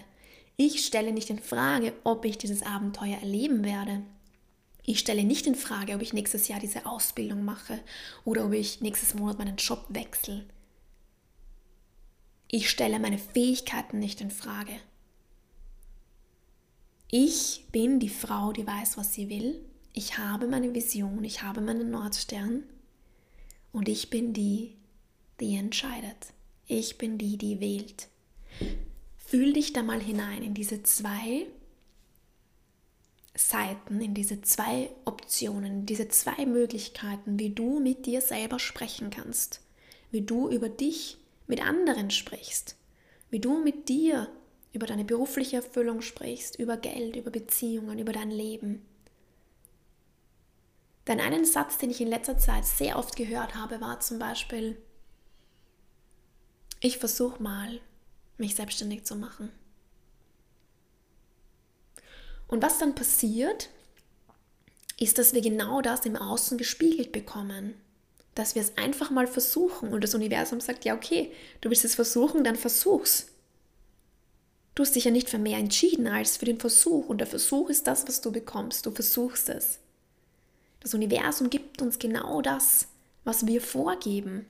Ich 0.57 0.85
stelle 0.85 1.11
nicht 1.11 1.29
in 1.29 1.39
Frage, 1.39 1.93
ob 2.03 2.25
ich 2.25 2.37
dieses 2.37 2.61
Abenteuer 2.61 3.17
erleben 3.17 3.63
werde. 3.63 4.01
Ich 4.83 4.99
stelle 4.99 5.23
nicht 5.23 5.47
in 5.47 5.55
Frage, 5.55 5.95
ob 5.95 6.01
ich 6.01 6.13
nächstes 6.13 6.47
Jahr 6.47 6.59
diese 6.59 6.85
Ausbildung 6.85 7.43
mache 7.43 7.79
oder 8.23 8.45
ob 8.45 8.53
ich 8.53 8.81
nächstes 8.81 9.15
Monat 9.15 9.39
meinen 9.39 9.57
Job 9.57 9.85
wechsle. 9.89 10.45
Ich 12.47 12.69
stelle 12.69 12.99
meine 12.99 13.17
Fähigkeiten 13.17 13.99
nicht 13.99 14.21
in 14.21 14.29
Frage. 14.29 14.73
Ich 17.09 17.65
bin 17.71 17.99
die 17.99 18.09
Frau, 18.09 18.51
die 18.51 18.67
weiß, 18.67 18.97
was 18.97 19.13
sie 19.13 19.29
will. 19.29 19.63
Ich 19.93 20.17
habe 20.17 20.47
meine 20.47 20.73
Vision, 20.73 21.23
ich 21.23 21.43
habe 21.43 21.61
meinen 21.61 21.89
Nordstern 21.89 22.63
und 23.75 23.89
ich 23.89 24.09
bin 24.09 24.31
die, 24.31 24.73
die 25.41 25.57
entscheidet. 25.57 26.33
Ich 26.65 26.97
bin 26.97 27.17
die, 27.17 27.37
die 27.37 27.59
wählt. 27.59 28.07
Fühl 29.17 29.51
dich 29.51 29.73
da 29.73 29.83
mal 29.83 29.99
hinein 29.99 30.43
in 30.43 30.53
diese 30.53 30.81
zwei 30.83 31.45
Seiten, 33.35 33.99
in 33.99 34.13
diese 34.13 34.41
zwei 34.41 34.89
Optionen, 35.03 35.79
in 35.81 35.85
diese 35.85 36.07
zwei 36.07 36.45
Möglichkeiten, 36.45 37.37
wie 37.37 37.49
du 37.49 37.81
mit 37.81 38.05
dir 38.05 38.21
selber 38.21 38.59
sprechen 38.59 39.09
kannst, 39.09 39.59
wie 40.09 40.21
du 40.21 40.47
über 40.49 40.69
dich 40.69 41.17
mit 41.45 41.61
anderen 41.61 42.11
sprichst, 42.11 42.77
wie 43.29 43.39
du 43.39 43.61
mit 43.61 43.89
dir 43.89 44.29
über 44.71 44.87
deine 44.87 45.03
berufliche 45.03 45.57
Erfüllung 45.57 46.01
sprichst, 46.01 46.57
über 46.59 46.77
Geld, 46.77 47.17
über 47.17 47.29
Beziehungen, 47.29 47.99
über 47.99 48.13
dein 48.13 48.31
Leben. 48.31 48.85
Denn 51.07 51.19
einen 51.19 51.45
Satz, 51.45 51.77
den 51.77 51.91
ich 51.91 52.01
in 52.01 52.07
letzter 52.07 52.37
Zeit 52.37 52.65
sehr 52.65 52.97
oft 52.97 53.15
gehört 53.15 53.55
habe, 53.55 53.79
war 53.79 53.99
zum 53.99 54.17
Beispiel, 54.17 54.77
ich 56.79 56.97
versuche 56.97 57.41
mal, 57.41 57.79
mich 58.37 58.55
selbstständig 58.55 59.05
zu 59.05 59.15
machen. 59.15 59.51
Und 62.47 62.63
was 62.63 62.79
dann 62.79 62.95
passiert, 62.95 63.69
ist, 64.99 65.17
dass 65.17 65.33
wir 65.33 65.41
genau 65.41 65.81
das 65.81 66.05
im 66.05 66.15
Außen 66.15 66.57
gespiegelt 66.57 67.11
bekommen. 67.11 67.75
Dass 68.33 68.55
wir 68.55 68.61
es 68.61 68.77
einfach 68.77 69.11
mal 69.11 69.27
versuchen 69.27 69.93
und 69.93 70.03
das 70.03 70.13
Universum 70.13 70.59
sagt, 70.59 70.85
ja 70.85 70.95
okay, 70.95 71.31
du 71.61 71.69
willst 71.69 71.85
es 71.85 71.95
versuchen, 71.95 72.43
dann 72.43 72.55
versuch's. 72.55 73.27
Du 74.73 74.83
hast 74.83 74.95
dich 74.95 75.05
ja 75.05 75.11
nicht 75.11 75.29
für 75.29 75.37
mehr 75.37 75.57
entschieden 75.57 76.07
als 76.07 76.35
für 76.35 76.45
den 76.45 76.59
Versuch 76.59 77.07
und 77.07 77.19
der 77.19 77.27
Versuch 77.27 77.69
ist 77.69 77.87
das, 77.87 78.05
was 78.07 78.19
du 78.19 78.31
bekommst. 78.31 78.85
Du 78.85 78.91
versuchst 78.91 79.47
es. 79.47 79.79
Das 80.85 80.93
Universum 80.93 81.49
gibt 81.49 81.81
uns 81.81 81.97
genau 81.97 82.43
das, 82.43 82.89
was 83.23 83.47
wir 83.47 83.59
vorgeben. 83.59 84.45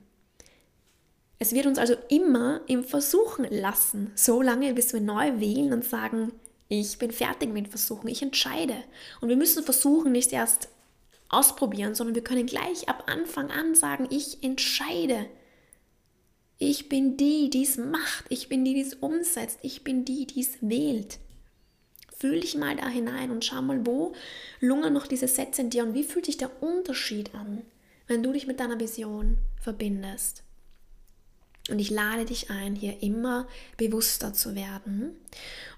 Es 1.38 1.54
wird 1.54 1.64
uns 1.64 1.78
also 1.78 1.94
immer 2.10 2.60
im 2.66 2.84
Versuchen 2.84 3.46
lassen, 3.48 4.12
so 4.16 4.42
lange, 4.42 4.74
bis 4.74 4.92
wir 4.92 5.00
neu 5.00 5.40
wählen 5.40 5.72
und 5.72 5.82
sagen, 5.82 6.32
ich 6.68 6.98
bin 6.98 7.10
fertig 7.10 7.54
mit 7.54 7.68
Versuchen, 7.68 8.08
ich 8.08 8.20
entscheide. 8.20 8.74
Und 9.22 9.30
wir 9.30 9.36
müssen 9.38 9.64
versuchen, 9.64 10.12
nicht 10.12 10.30
erst 10.30 10.68
ausprobieren, 11.30 11.94
sondern 11.94 12.14
wir 12.14 12.24
können 12.24 12.44
gleich 12.44 12.86
ab 12.86 13.04
Anfang 13.06 13.50
an 13.50 13.74
sagen, 13.74 14.06
ich 14.10 14.42
entscheide. 14.42 15.30
Ich 16.58 16.90
bin 16.90 17.16
die, 17.16 17.48
die 17.48 17.62
es 17.62 17.78
macht. 17.78 18.26
Ich 18.28 18.50
bin 18.50 18.62
die, 18.62 18.74
die 18.74 18.82
es 18.82 18.92
umsetzt. 18.92 19.58
Ich 19.62 19.84
bin 19.84 20.04
die, 20.04 20.26
die 20.26 20.42
es 20.42 20.58
wählt. 20.60 21.18
Fühl 22.18 22.40
dich 22.40 22.56
mal 22.56 22.76
da 22.76 22.88
hinein 22.88 23.30
und 23.30 23.44
schau 23.44 23.60
mal, 23.60 23.84
wo 23.84 24.14
lungern 24.60 24.94
noch 24.94 25.06
diese 25.06 25.28
Sätze 25.28 25.60
in 25.60 25.70
dir 25.70 25.84
und 25.84 25.92
wie 25.92 26.02
fühlt 26.02 26.24
sich 26.24 26.38
der 26.38 26.62
Unterschied 26.62 27.34
an, 27.34 27.62
wenn 28.06 28.22
du 28.22 28.32
dich 28.32 28.46
mit 28.46 28.58
deiner 28.58 28.80
Vision 28.80 29.36
verbindest. 29.60 30.42
Und 31.68 31.78
ich 31.78 31.90
lade 31.90 32.24
dich 32.24 32.50
ein, 32.50 32.74
hier 32.74 33.02
immer 33.02 33.46
bewusster 33.76 34.32
zu 34.32 34.54
werden 34.54 35.16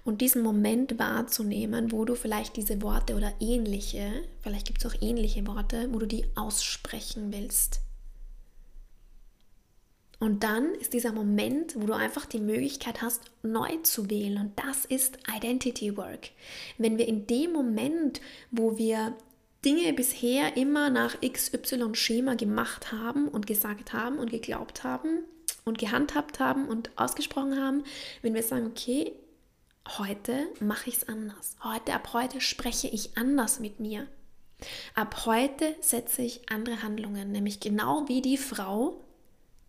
und 0.05 0.21
diesen 0.21 0.43
Moment 0.43 0.97
wahrzunehmen, 0.97 1.91
wo 1.91 2.05
du 2.05 2.15
vielleicht 2.15 2.55
diese 2.55 2.81
Worte 2.81 3.15
oder 3.15 3.33
ähnliche, 3.39 4.23
vielleicht 4.41 4.67
gibt 4.67 4.83
es 4.83 4.89
auch 4.89 5.01
ähnliche 5.01 5.45
Worte, 5.47 5.89
wo 5.91 5.99
du 5.99 6.05
die 6.05 6.25
aussprechen 6.35 7.33
willst. 7.33 7.81
Und 10.19 10.43
dann 10.43 10.75
ist 10.75 10.93
dieser 10.93 11.13
Moment, 11.13 11.75
wo 11.75 11.85
du 11.85 11.93
einfach 11.93 12.25
die 12.25 12.41
Möglichkeit 12.41 13.01
hast, 13.01 13.21
neu 13.41 13.77
zu 13.83 14.09
wählen. 14.09 14.37
Und 14.37 14.59
das 14.59 14.83
ist 14.83 15.17
Identity 15.33 15.95
Work. 15.95 16.31
Wenn 16.77 16.97
wir 16.97 17.07
in 17.07 17.25
dem 17.25 17.53
Moment, 17.53 18.19
wo 18.51 18.77
wir 18.77 19.15
Dinge 19.63 19.93
bisher 19.93 20.57
immer 20.57 20.89
nach 20.89 21.21
XY-Schema 21.21 22.35
gemacht 22.35 22.91
haben 22.91 23.29
und 23.29 23.47
gesagt 23.47 23.93
haben 23.93 24.19
und 24.19 24.29
geglaubt 24.29 24.83
haben 24.83 25.23
und 25.63 25.77
gehandhabt 25.77 26.39
haben 26.39 26.67
und 26.67 26.91
ausgesprochen 26.97 27.57
haben, 27.57 27.83
wenn 28.21 28.33
wir 28.33 28.43
sagen, 28.43 28.67
okay, 28.67 29.13
heute 29.97 30.47
mache 30.59 30.89
ich 30.89 30.97
es 30.97 31.07
anders. 31.07 31.55
Heute, 31.63 31.93
ab 31.93 32.13
heute 32.13 32.41
spreche 32.41 32.87
ich 32.87 33.17
anders 33.17 33.59
mit 33.59 33.79
mir. 33.79 34.07
Ab 34.95 35.25
heute 35.25 35.75
setze 35.79 36.21
ich 36.21 36.49
andere 36.49 36.83
Handlungen, 36.83 37.31
nämlich 37.31 37.61
genau 37.61 38.07
wie 38.07 38.21
die 38.21 38.37
Frau, 38.37 39.01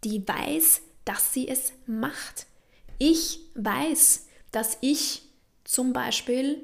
die 0.04 0.26
weiß, 0.26 0.82
dass 1.04 1.32
sie 1.32 1.48
es 1.48 1.72
macht. 1.86 2.46
Ich 2.98 3.40
weiß, 3.54 4.26
dass 4.52 4.78
ich 4.80 5.22
zum 5.64 5.92
Beispiel 5.92 6.62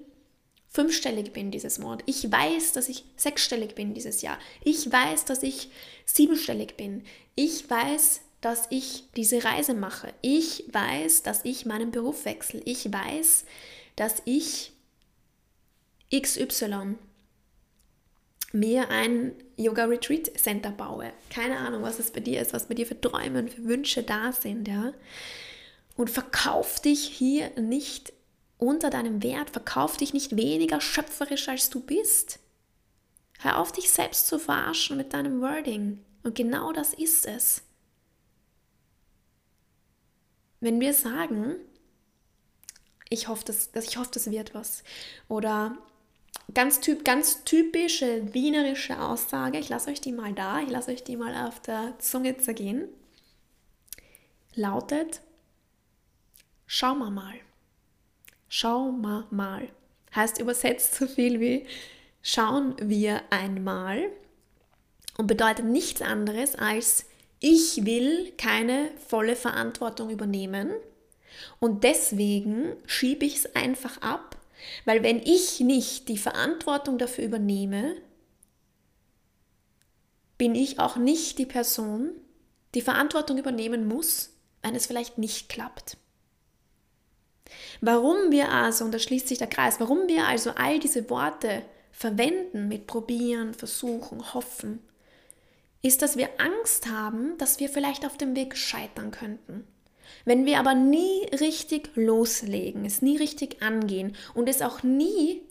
fünfstellig 0.68 1.32
bin 1.32 1.50
dieses 1.50 1.78
Monat. 1.78 2.02
Ich 2.06 2.30
weiß, 2.30 2.72
dass 2.72 2.88
ich 2.88 3.04
sechsstellig 3.16 3.74
bin 3.74 3.94
dieses 3.94 4.20
Jahr. 4.20 4.38
Ich 4.62 4.92
weiß, 4.92 5.24
dass 5.24 5.42
ich 5.42 5.70
siebenstellig 6.04 6.76
bin. 6.76 7.04
Ich 7.34 7.68
weiß, 7.68 8.20
dass 8.42 8.66
ich 8.70 9.04
diese 9.16 9.42
Reise 9.42 9.74
mache. 9.74 10.12
Ich 10.20 10.64
weiß, 10.70 11.22
dass 11.22 11.44
ich 11.44 11.64
meinen 11.64 11.90
Beruf 11.90 12.26
wechsle. 12.26 12.60
Ich 12.64 12.92
weiß, 12.92 13.44
dass 13.96 14.20
ich 14.26 14.72
XY 16.14 16.96
mir 18.58 18.90
ein 18.90 19.32
Yoga 19.56 19.84
Retreat 19.84 20.38
Center 20.38 20.70
baue. 20.70 21.12
Keine 21.30 21.58
Ahnung, 21.58 21.82
was 21.82 21.98
es 21.98 22.10
bei 22.10 22.20
dir 22.20 22.40
ist, 22.40 22.52
was 22.52 22.66
bei 22.66 22.74
dir 22.74 22.86
für 22.86 23.00
Träume 23.00 23.40
und 23.40 23.50
für 23.50 23.64
Wünsche 23.64 24.02
da 24.02 24.32
sind, 24.32 24.68
ja. 24.68 24.92
Und 25.96 26.10
verkauf 26.10 26.80
dich 26.80 27.06
hier 27.06 27.50
nicht 27.58 28.12
unter 28.58 28.90
deinem 28.90 29.22
Wert, 29.22 29.50
verkauf 29.50 29.96
dich 29.96 30.12
nicht 30.12 30.36
weniger 30.36 30.80
schöpferisch 30.80 31.48
als 31.48 31.70
du 31.70 31.80
bist. 31.80 32.38
Hör 33.38 33.58
auf, 33.58 33.72
dich 33.72 33.90
selbst 33.90 34.26
zu 34.26 34.38
verarschen 34.38 34.96
mit 34.96 35.12
deinem 35.12 35.40
Wording. 35.40 36.04
Und 36.22 36.34
genau 36.34 36.72
das 36.72 36.94
ist 36.94 37.26
es. 37.26 37.62
Wenn 40.60 40.80
wir 40.80 40.94
sagen, 40.94 41.56
ich 43.08 43.28
hoffe, 43.28 43.44
das, 43.44 43.70
ich 43.74 43.96
hoffe, 43.98 44.10
das 44.12 44.30
wird 44.30 44.54
was. 44.54 44.82
Oder 45.28 45.76
ganz, 46.54 46.80
typ, 46.80 47.04
ganz 47.04 47.44
typische 47.44 48.32
wienerische 48.32 49.00
Aussage, 49.00 49.58
ich 49.58 49.68
lasse 49.68 49.90
euch 49.90 50.00
die 50.00 50.12
mal 50.12 50.32
da, 50.32 50.60
ich 50.60 50.70
lasse 50.70 50.92
euch 50.92 51.04
die 51.04 51.16
mal 51.16 51.46
auf 51.46 51.60
der 51.60 51.94
Zunge 51.98 52.36
zergehen, 52.38 52.88
lautet, 54.54 55.20
schau 56.66 56.94
mal 56.94 57.10
mal. 57.10 57.34
Schau 58.48 58.92
mal 58.92 59.26
mal. 59.30 59.68
Heißt 60.14 60.40
übersetzt 60.40 60.94
so 60.94 61.06
viel 61.06 61.40
wie 61.40 61.66
schauen 62.22 62.74
wir 62.80 63.22
einmal. 63.30 64.08
Und 65.18 65.26
bedeutet 65.26 65.64
nichts 65.64 66.02
anderes 66.02 66.54
als 66.54 67.06
ich 67.40 67.84
will 67.84 68.32
keine 68.38 68.90
volle 69.08 69.36
Verantwortung 69.36 70.10
übernehmen. 70.10 70.70
Und 71.60 71.84
deswegen 71.84 72.76
schiebe 72.86 73.26
ich 73.26 73.36
es 73.36 73.54
einfach 73.54 74.00
ab 74.00 74.35
weil 74.84 75.02
wenn 75.02 75.18
ich 75.18 75.60
nicht 75.60 76.08
die 76.08 76.18
Verantwortung 76.18 76.98
dafür 76.98 77.24
übernehme, 77.24 77.96
bin 80.38 80.54
ich 80.54 80.78
auch 80.78 80.96
nicht 80.96 81.38
die 81.38 81.46
Person, 81.46 82.10
die 82.74 82.82
Verantwortung 82.82 83.38
übernehmen 83.38 83.88
muss, 83.88 84.30
wenn 84.62 84.74
es 84.74 84.86
vielleicht 84.86 85.18
nicht 85.18 85.48
klappt. 85.48 85.96
Warum 87.80 88.30
wir 88.30 88.50
also, 88.50 88.84
und 88.84 88.92
da 88.92 88.98
schließt 88.98 89.28
sich 89.28 89.38
der 89.38 89.46
Kreis, 89.46 89.80
warum 89.80 90.08
wir 90.08 90.26
also 90.26 90.50
all 90.50 90.78
diese 90.78 91.08
Worte 91.08 91.62
verwenden 91.92 92.68
mit 92.68 92.86
probieren, 92.86 93.54
versuchen, 93.54 94.34
hoffen, 94.34 94.80
ist, 95.82 96.02
dass 96.02 96.16
wir 96.16 96.28
Angst 96.38 96.88
haben, 96.88 97.38
dass 97.38 97.60
wir 97.60 97.68
vielleicht 97.68 98.04
auf 98.04 98.16
dem 98.16 98.34
Weg 98.34 98.56
scheitern 98.56 99.12
könnten. 99.12 99.66
Wenn 100.24 100.46
wir 100.46 100.58
aber 100.58 100.74
nie 100.74 101.24
richtig 101.40 101.90
loslegen, 101.94 102.84
es 102.84 103.02
nie 103.02 103.16
richtig 103.16 103.62
angehen 103.62 104.16
und 104.34 104.48
es 104.48 104.62
auch 104.62 104.82
nie 104.82 105.42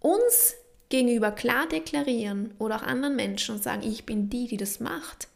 uns 0.00 0.54
gegenüber 0.88 1.32
klar 1.32 1.66
deklarieren 1.66 2.54
oder 2.58 2.76
auch 2.76 2.82
anderen 2.82 3.16
Menschen 3.16 3.54
und 3.54 3.62
sagen, 3.62 3.82
ich 3.82 4.06
bin 4.06 4.30
die, 4.30 4.46
die 4.46 4.56
das 4.56 4.80
macht, 4.80 5.28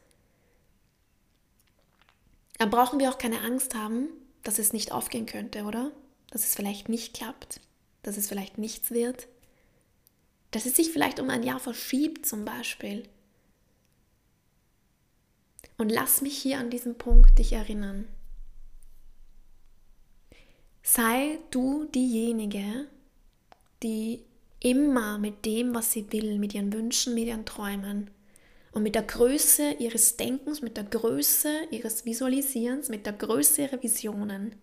dann 2.59 2.71
brauchen 2.71 2.99
wir 3.01 3.11
auch 3.11 3.19
keine 3.19 3.41
Angst 3.41 3.75
haben, 3.75 4.09
dass 4.43 4.59
es 4.59 4.73
nicht 4.73 4.93
aufgehen 4.93 5.27
könnte, 5.27 5.65
oder? 5.65 5.91
Dass 6.31 6.45
es 6.45 6.55
vielleicht 6.55 6.89
nicht 6.89 7.15
klappt, 7.15 7.61
dass 8.03 8.17
es 8.17 8.29
vielleicht 8.29 8.59
nichts 8.59 8.91
wird, 8.91 9.29
dass 10.51 10.67
es 10.67 10.77
sich 10.77 10.91
vielleicht 10.91 11.21
um 11.21 11.31
ein 11.31 11.43
Jahr 11.43 11.61
verschiebt 11.61 12.27
zum 12.27 12.45
Beispiel. 12.45 13.09
Und 15.77 15.91
lass 15.91 16.23
mich 16.23 16.37
hier 16.37 16.59
an 16.59 16.71
diesem 16.71 16.97
Punkt 16.97 17.39
dich 17.39 17.53
erinnern. 17.53 18.09
Sei 20.91 21.39
du 21.51 21.85
diejenige, 21.85 22.87
die 23.83 24.25
immer 24.59 25.19
mit 25.19 25.45
dem, 25.45 25.75
was 25.75 25.93
sie 25.93 26.11
will, 26.13 26.39
mit 26.39 26.55
ihren 26.55 26.73
Wünschen, 26.73 27.13
mit 27.13 27.27
ihren 27.27 27.45
Träumen 27.45 28.11
und 28.73 28.85
mit 28.85 28.95
der 28.95 29.03
Größe 29.03 29.73
ihres 29.81 30.17
Denkens, 30.17 30.63
mit 30.63 30.79
der 30.79 30.85
Größe 30.85 31.51
ihres 31.71 32.07
Visualisierens, 32.07 32.89
mit 32.89 33.05
der 33.05 33.13
Größe 33.13 33.65
ihrer 33.65 33.83
Visionen 33.83 34.55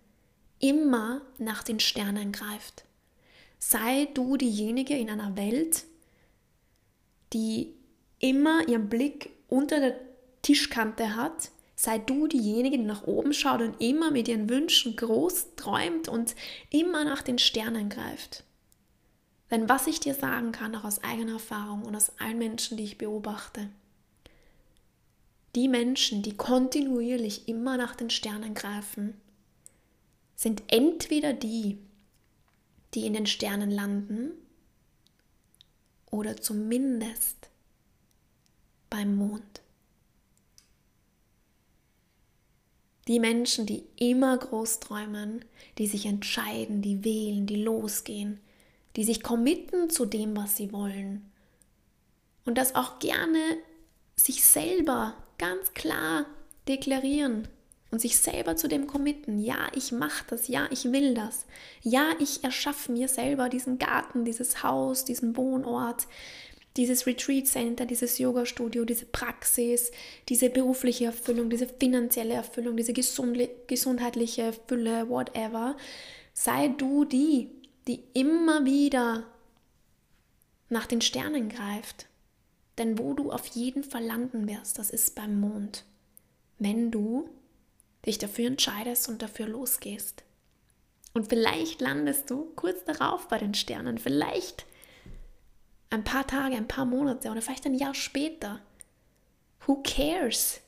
immer 0.60 1.22
nach 1.38 1.62
den 1.62 1.80
Sternen 1.80 2.32
greift. 2.32 2.86
Sei 3.60 4.08
du 4.16 4.36
diejenige 4.36 4.98
in 4.98 5.12
einer 5.12 5.38
Welt, 5.38 5.84
die 7.34 7.76
immer 8.18 8.68
ihren 8.68 8.90
Blick 8.90 9.30
unter 9.48 9.80
der 9.80 10.00
Tischkante 10.42 11.16
hat 11.16 11.52
Sei 11.76 11.98
du 11.98 12.28
diejenige, 12.28 12.78
die 12.78 12.84
nach 12.84 13.04
oben 13.04 13.34
schaut 13.34 13.62
und 13.62 13.82
immer 13.82 14.10
mit 14.12 14.28
ihren 14.28 14.50
Wünschen 14.50 14.96
groß 14.96 15.56
träumt 15.56 16.08
und 16.08 16.36
immer 16.70 17.04
nach 17.04 17.22
den 17.22 17.38
Sternen 17.38 17.90
greift. 17.90 18.44
Denn 19.52 19.70
was 19.70 19.88
ich 19.88 20.00
dir 20.00 20.14
sagen 20.14 20.52
kann, 20.52 20.76
auch 20.76 20.86
aus 20.86 21.04
eigener 21.04 21.34
Erfahrung 21.34 21.84
und 21.84 21.96
aus 21.96 22.12
allen 22.18 22.38
Menschen, 22.38 22.78
die 22.78 22.84
ich 22.84 22.98
beobachte, 22.98 23.70
die 25.56 25.68
Menschen, 25.68 26.22
die 26.22 26.36
kontinuierlich 26.36 27.48
immer 27.48 27.78
nach 27.78 27.96
den 27.96 28.10
Sternen 28.10 28.54
greifen, 28.54 29.20
sind 30.36 30.64
entweder 30.68 31.34
die, 31.34 31.78
die 32.94 33.06
in 33.06 33.14
den 33.14 33.26
Sternen 33.26 33.72
landen 33.72 34.32
oder 36.12 36.38
zumindest 36.38 37.50
beim 38.90 39.16
Mond. 39.16 39.62
Die 43.08 43.20
Menschen, 43.20 43.66
die 43.66 43.84
immer 43.98 44.38
groß 44.38 44.80
träumen, 44.80 45.46
die 45.78 45.88
sich 45.88 46.06
entscheiden, 46.06 46.82
die 46.82 47.04
wählen, 47.04 47.46
die 47.46 47.62
losgehen, 47.62 48.40
die 48.96 49.04
sich 49.04 49.22
committen 49.22 49.90
zu 49.90 50.06
dem, 50.06 50.36
was 50.36 50.58
sie 50.58 50.72
wollen. 50.72 51.32
Und 52.46 52.58
das 52.58 52.76
auch 52.76 53.00
gerne 53.00 53.58
sich 54.16 54.44
selber 54.44 55.14
ganz 55.38 55.74
klar 55.74 56.26
deklarieren 56.68 57.48
und 57.92 58.00
sich 58.00 58.18
selber 58.18 58.56
zu 58.56 58.68
dem 58.68 58.88
committen. 58.88 59.40
Ja, 59.40 59.70
ich 59.76 59.92
mache 59.92 60.26
das, 60.30 60.48
ja, 60.48 60.68
ich 60.72 60.92
will 60.92 61.14
das. 61.14 61.46
Ja, 61.82 62.10
ich 62.20 62.44
erschaffe 62.44 62.92
mir 62.92 63.08
selber 63.08 63.50
diesen 63.50 63.78
Garten, 63.78 64.26
dieses 64.26 64.64
Haus, 64.64 65.06
diesen 65.06 65.38
Wohnort. 65.38 66.08
Dieses 66.78 67.08
Retreat 67.08 67.48
Center, 67.48 67.86
dieses 67.86 68.18
Yoga-Studio, 68.18 68.84
diese 68.86 69.06
Praxis, 69.06 69.92
diese 70.28 70.50
berufliche 70.50 71.06
Erfüllung, 71.06 71.50
diese 71.50 71.68
finanzielle 71.68 72.34
Erfüllung, 72.34 72.76
diese 72.76 72.94
gesundheitliche 72.94 74.54
Fülle, 74.68 75.10
whatever. 75.10 75.78
Sei 76.34 76.68
du 76.68 77.06
die, 77.06 77.50
die 77.88 78.04
immer 78.14 78.66
wieder 78.66 79.24
nach 80.70 80.86
den 80.86 81.02
Sternen 81.02 81.50
greift. 81.50 82.08
Denn 82.78 83.00
wo 83.00 83.14
du 83.14 83.32
auf 83.32 83.46
jeden 83.48 83.84
Fall 83.84 84.04
landen 84.04 84.50
wirst, 84.50 84.78
das 84.78 84.90
ist 84.90 85.16
beim 85.16 85.40
Mond. 85.40 85.86
Wenn 86.60 86.92
du 86.92 87.30
dich 88.06 88.18
dafür 88.18 88.48
entscheidest 88.48 89.08
und 89.08 89.22
dafür 89.22 89.48
losgehst. 89.48 90.24
Und 91.14 91.30
vielleicht 91.30 91.80
landest 91.80 92.30
du 92.30 92.52
kurz 92.56 92.84
darauf 92.84 93.30
bei 93.30 93.38
den 93.38 93.54
Sternen. 93.54 93.98
Vielleicht 93.98 94.66
ein 95.90 96.04
paar 96.04 96.28
Tage, 96.28 96.56
ein 96.56 96.68
paar 96.68 96.86
Monate 96.86 97.30
oder 97.30 97.42
vielleicht 97.42 97.66
ein 97.66 97.76
Jahr 97.76 97.94
später. 97.94 98.62
Who 99.66 99.82
cares? 99.84 100.62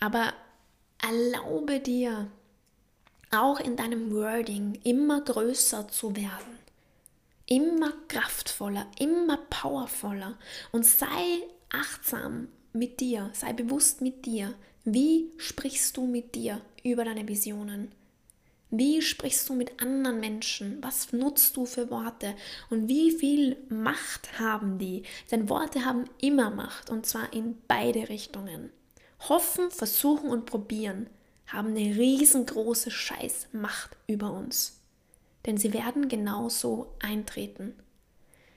Aber 0.00 0.32
erlaube 1.00 1.80
dir, 1.80 2.30
auch 3.30 3.60
in 3.60 3.76
deinem 3.76 4.12
Wording 4.12 4.78
immer 4.84 5.22
größer 5.22 5.88
zu 5.88 6.14
werden, 6.16 6.58
immer 7.46 7.92
kraftvoller, 8.08 8.86
immer 8.98 9.38
powervoller 9.48 10.38
und 10.70 10.84
sei 10.84 11.42
achtsam 11.70 12.48
mit 12.72 13.00
dir, 13.00 13.30
sei 13.32 13.52
bewusst 13.52 14.00
mit 14.00 14.26
dir. 14.26 14.54
Wie 14.84 15.30
sprichst 15.38 15.96
du 15.96 16.06
mit 16.06 16.34
dir 16.34 16.60
über 16.82 17.04
deine 17.04 17.26
Visionen? 17.26 17.92
Wie 18.74 19.02
sprichst 19.02 19.50
du 19.50 19.54
mit 19.54 19.82
anderen 19.82 20.18
Menschen? 20.18 20.78
Was 20.80 21.12
nutzt 21.12 21.58
du 21.58 21.66
für 21.66 21.90
Worte? 21.90 22.34
Und 22.70 22.88
wie 22.88 23.10
viel 23.10 23.58
Macht 23.68 24.38
haben 24.38 24.78
die? 24.78 25.02
Denn 25.30 25.50
Worte 25.50 25.84
haben 25.84 26.06
immer 26.22 26.48
Macht 26.48 26.88
und 26.88 27.04
zwar 27.04 27.34
in 27.34 27.58
beide 27.68 28.08
Richtungen. 28.08 28.70
Hoffen, 29.28 29.70
versuchen 29.70 30.30
und 30.30 30.46
probieren 30.46 31.10
haben 31.48 31.68
eine 31.68 31.96
riesengroße 31.96 32.90
Scheißmacht 32.90 33.94
über 34.06 34.32
uns. 34.32 34.80
Denn 35.44 35.58
sie 35.58 35.74
werden 35.74 36.08
genauso 36.08 36.94
eintreten. 36.98 37.74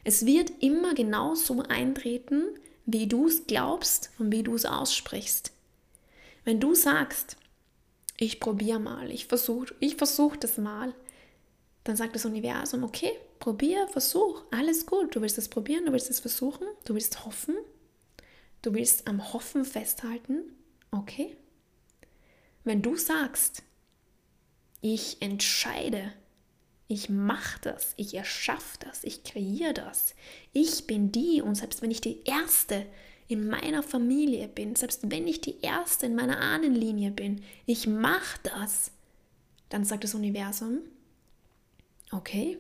Es 0.06 0.26
wird 0.26 0.50
immer 0.62 0.94
genauso 0.94 1.62
eintreten, 1.64 2.44
wie 2.86 3.08
du 3.08 3.28
es 3.28 3.48
glaubst 3.48 4.12
und 4.18 4.32
wie 4.32 4.44
du 4.44 4.56
es 4.56 4.66
aussprichst. 4.66 5.52
Wenn 6.46 6.62
du 6.62 6.74
sagst, 6.74 7.36
ich 8.18 8.40
probiere 8.40 8.80
mal, 8.80 9.12
ich 9.12 9.26
versuche 9.28 9.76
ich 9.80 9.96
versuch 9.96 10.36
das 10.38 10.58
mal. 10.58 10.94
Dann 11.84 11.96
sagt 11.96 12.16
das 12.16 12.26
Universum, 12.26 12.84
okay, 12.84 13.12
probier, 13.40 13.88
versuch, 13.90 14.44
alles 14.52 14.86
gut. 14.88 15.16
Du 15.16 15.22
willst 15.22 15.38
es 15.38 15.50
probieren, 15.50 15.86
du 15.86 15.92
willst 15.92 16.10
es 16.10 16.20
versuchen, 16.20 16.66
du 16.86 16.96
willst 16.96 17.26
hoffen, 17.26 17.56
du 18.64 18.74
willst 18.74 19.08
am 19.08 19.34
Hoffen 19.34 19.66
festhalten, 19.66 20.42
okay. 20.92 21.38
Wenn 22.64 22.82
du 22.82 22.96
sagst, 22.96 23.62
ich 24.82 25.22
entscheide, 25.22 26.12
ich 26.88 27.10
mache 27.10 27.60
das, 27.62 27.94
ich 27.98 28.16
erschaffe 28.16 28.78
das, 28.80 29.04
ich 29.04 29.24
kreiere 29.24 29.74
das, 29.74 30.16
ich 30.54 30.88
bin 30.88 31.12
die 31.12 31.42
und 31.42 31.56
selbst 31.56 31.82
wenn 31.82 31.92
ich 31.92 32.02
die 32.02 32.24
Erste 32.24 32.86
in 33.28 33.48
meiner 33.48 33.82
Familie 33.82 34.48
bin, 34.48 34.76
selbst 34.76 35.10
wenn 35.10 35.28
ich 35.28 35.42
die 35.42 35.60
Erste 35.62 36.06
in 36.06 36.16
meiner 36.16 36.40
Ahnenlinie 36.40 37.12
bin, 37.12 37.42
ich 37.66 37.88
mache 37.88 38.40
das, 38.44 38.92
dann 39.70 39.84
sagt 39.84 40.04
das 40.04 40.14
Universum, 40.14 40.80
okay, 42.12 42.60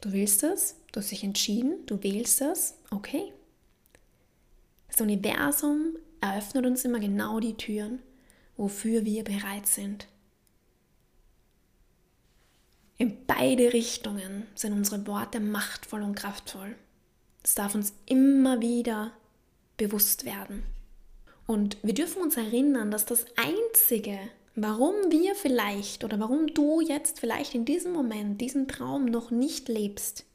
du 0.00 0.12
willst 0.12 0.42
es, 0.42 0.76
du 0.92 1.00
hast 1.00 1.10
dich 1.10 1.22
entschieden, 1.22 1.86
du 1.86 2.02
wählst 2.02 2.40
es, 2.40 2.74
okay. 2.90 3.32
Das 4.88 5.00
Universum 5.00 5.96
eröffnet 6.20 6.66
uns 6.66 6.84
immer 6.84 6.98
genau 6.98 7.38
die 7.38 7.54
Türen, 7.54 8.00
wofür 8.56 9.04
wir 9.04 9.22
bereit 9.22 9.66
sind. 9.66 10.08
In 12.96 13.24
beide 13.26 13.72
Richtungen 13.72 14.48
sind 14.56 14.72
unsere 14.72 15.06
Worte 15.06 15.38
machtvoll 15.38 16.02
und 16.02 16.16
kraftvoll. 16.16 16.74
Es 17.42 17.54
darf 17.54 17.74
uns 17.74 17.94
immer 18.06 18.60
wieder 18.60 19.12
bewusst 19.76 20.24
werden. 20.24 20.64
Und 21.46 21.78
wir 21.82 21.94
dürfen 21.94 22.20
uns 22.22 22.36
erinnern, 22.36 22.90
dass 22.90 23.06
das 23.06 23.24
Einzige, 23.36 24.18
warum 24.54 24.94
wir 25.10 25.34
vielleicht 25.34 26.04
oder 26.04 26.20
warum 26.20 26.48
du 26.48 26.80
jetzt 26.80 27.20
vielleicht 27.20 27.54
in 27.54 27.64
diesem 27.64 27.92
Moment 27.92 28.40
diesen 28.40 28.68
Traum 28.68 29.06
noch 29.06 29.30
nicht 29.30 29.68
lebst, 29.68 30.26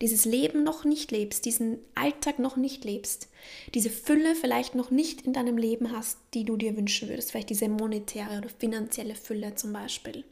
dieses 0.00 0.24
Leben 0.24 0.64
noch 0.64 0.84
nicht 0.84 1.10
lebst, 1.10 1.44
diesen 1.44 1.78
Alltag 1.94 2.38
noch 2.38 2.56
nicht 2.56 2.84
lebst, 2.84 3.28
diese 3.74 3.90
Fülle 3.90 4.34
vielleicht 4.34 4.74
noch 4.74 4.90
nicht 4.90 5.22
in 5.22 5.32
deinem 5.32 5.58
Leben 5.58 5.92
hast, 5.92 6.18
die 6.32 6.44
du 6.44 6.56
dir 6.56 6.76
wünschen 6.76 7.08
würdest, 7.08 7.32
vielleicht 7.32 7.50
diese 7.50 7.68
monetäre 7.68 8.38
oder 8.38 8.48
finanzielle 8.48 9.14
Fülle 9.14 9.54
zum 9.54 9.72
Beispiel. 9.72 10.24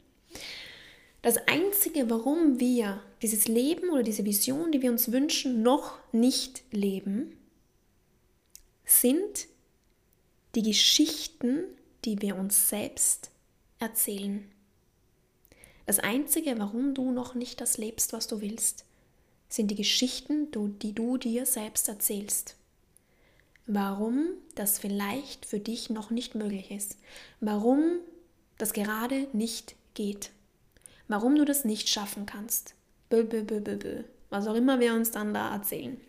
Das 1.21 1.37
Einzige, 1.47 2.09
warum 2.09 2.59
wir 2.59 3.01
dieses 3.21 3.47
Leben 3.47 3.89
oder 3.89 4.01
diese 4.01 4.25
Vision, 4.25 4.71
die 4.71 4.81
wir 4.81 4.91
uns 4.91 5.11
wünschen, 5.11 5.61
noch 5.61 5.99
nicht 6.11 6.63
leben, 6.71 7.37
sind 8.85 9.47
die 10.55 10.63
Geschichten, 10.63 11.63
die 12.05 12.21
wir 12.21 12.35
uns 12.37 12.69
selbst 12.69 13.29
erzählen. 13.77 14.49
Das 15.85 15.99
Einzige, 15.99 16.57
warum 16.57 16.95
du 16.95 17.11
noch 17.11 17.35
nicht 17.35 17.61
das 17.61 17.77
lebst, 17.77 18.13
was 18.13 18.27
du 18.27 18.41
willst, 18.41 18.85
sind 19.47 19.69
die 19.69 19.75
Geschichten, 19.75 20.49
die 20.79 20.93
du 20.93 21.17
dir 21.17 21.45
selbst 21.45 21.87
erzählst. 21.87 22.55
Warum 23.67 24.25
das 24.55 24.79
vielleicht 24.79 25.45
für 25.45 25.59
dich 25.59 25.91
noch 25.91 26.09
nicht 26.09 26.33
möglich 26.33 26.71
ist. 26.71 26.97
Warum 27.41 27.99
das 28.57 28.73
gerade 28.73 29.27
nicht 29.33 29.75
geht 29.93 30.31
warum 31.11 31.35
du 31.35 31.45
das 31.45 31.65
nicht 31.65 31.89
schaffen 31.89 32.25
kannst. 32.25 32.73
Bö, 33.09 33.23
bö, 33.23 33.43
bö, 33.43 33.59
bö, 33.59 33.75
bö. 33.75 34.03
Was 34.29 34.47
auch 34.47 34.55
immer 34.55 34.79
wir 34.79 34.93
uns 34.93 35.11
dann 35.11 35.33
da 35.33 35.53
erzählen. 35.53 35.99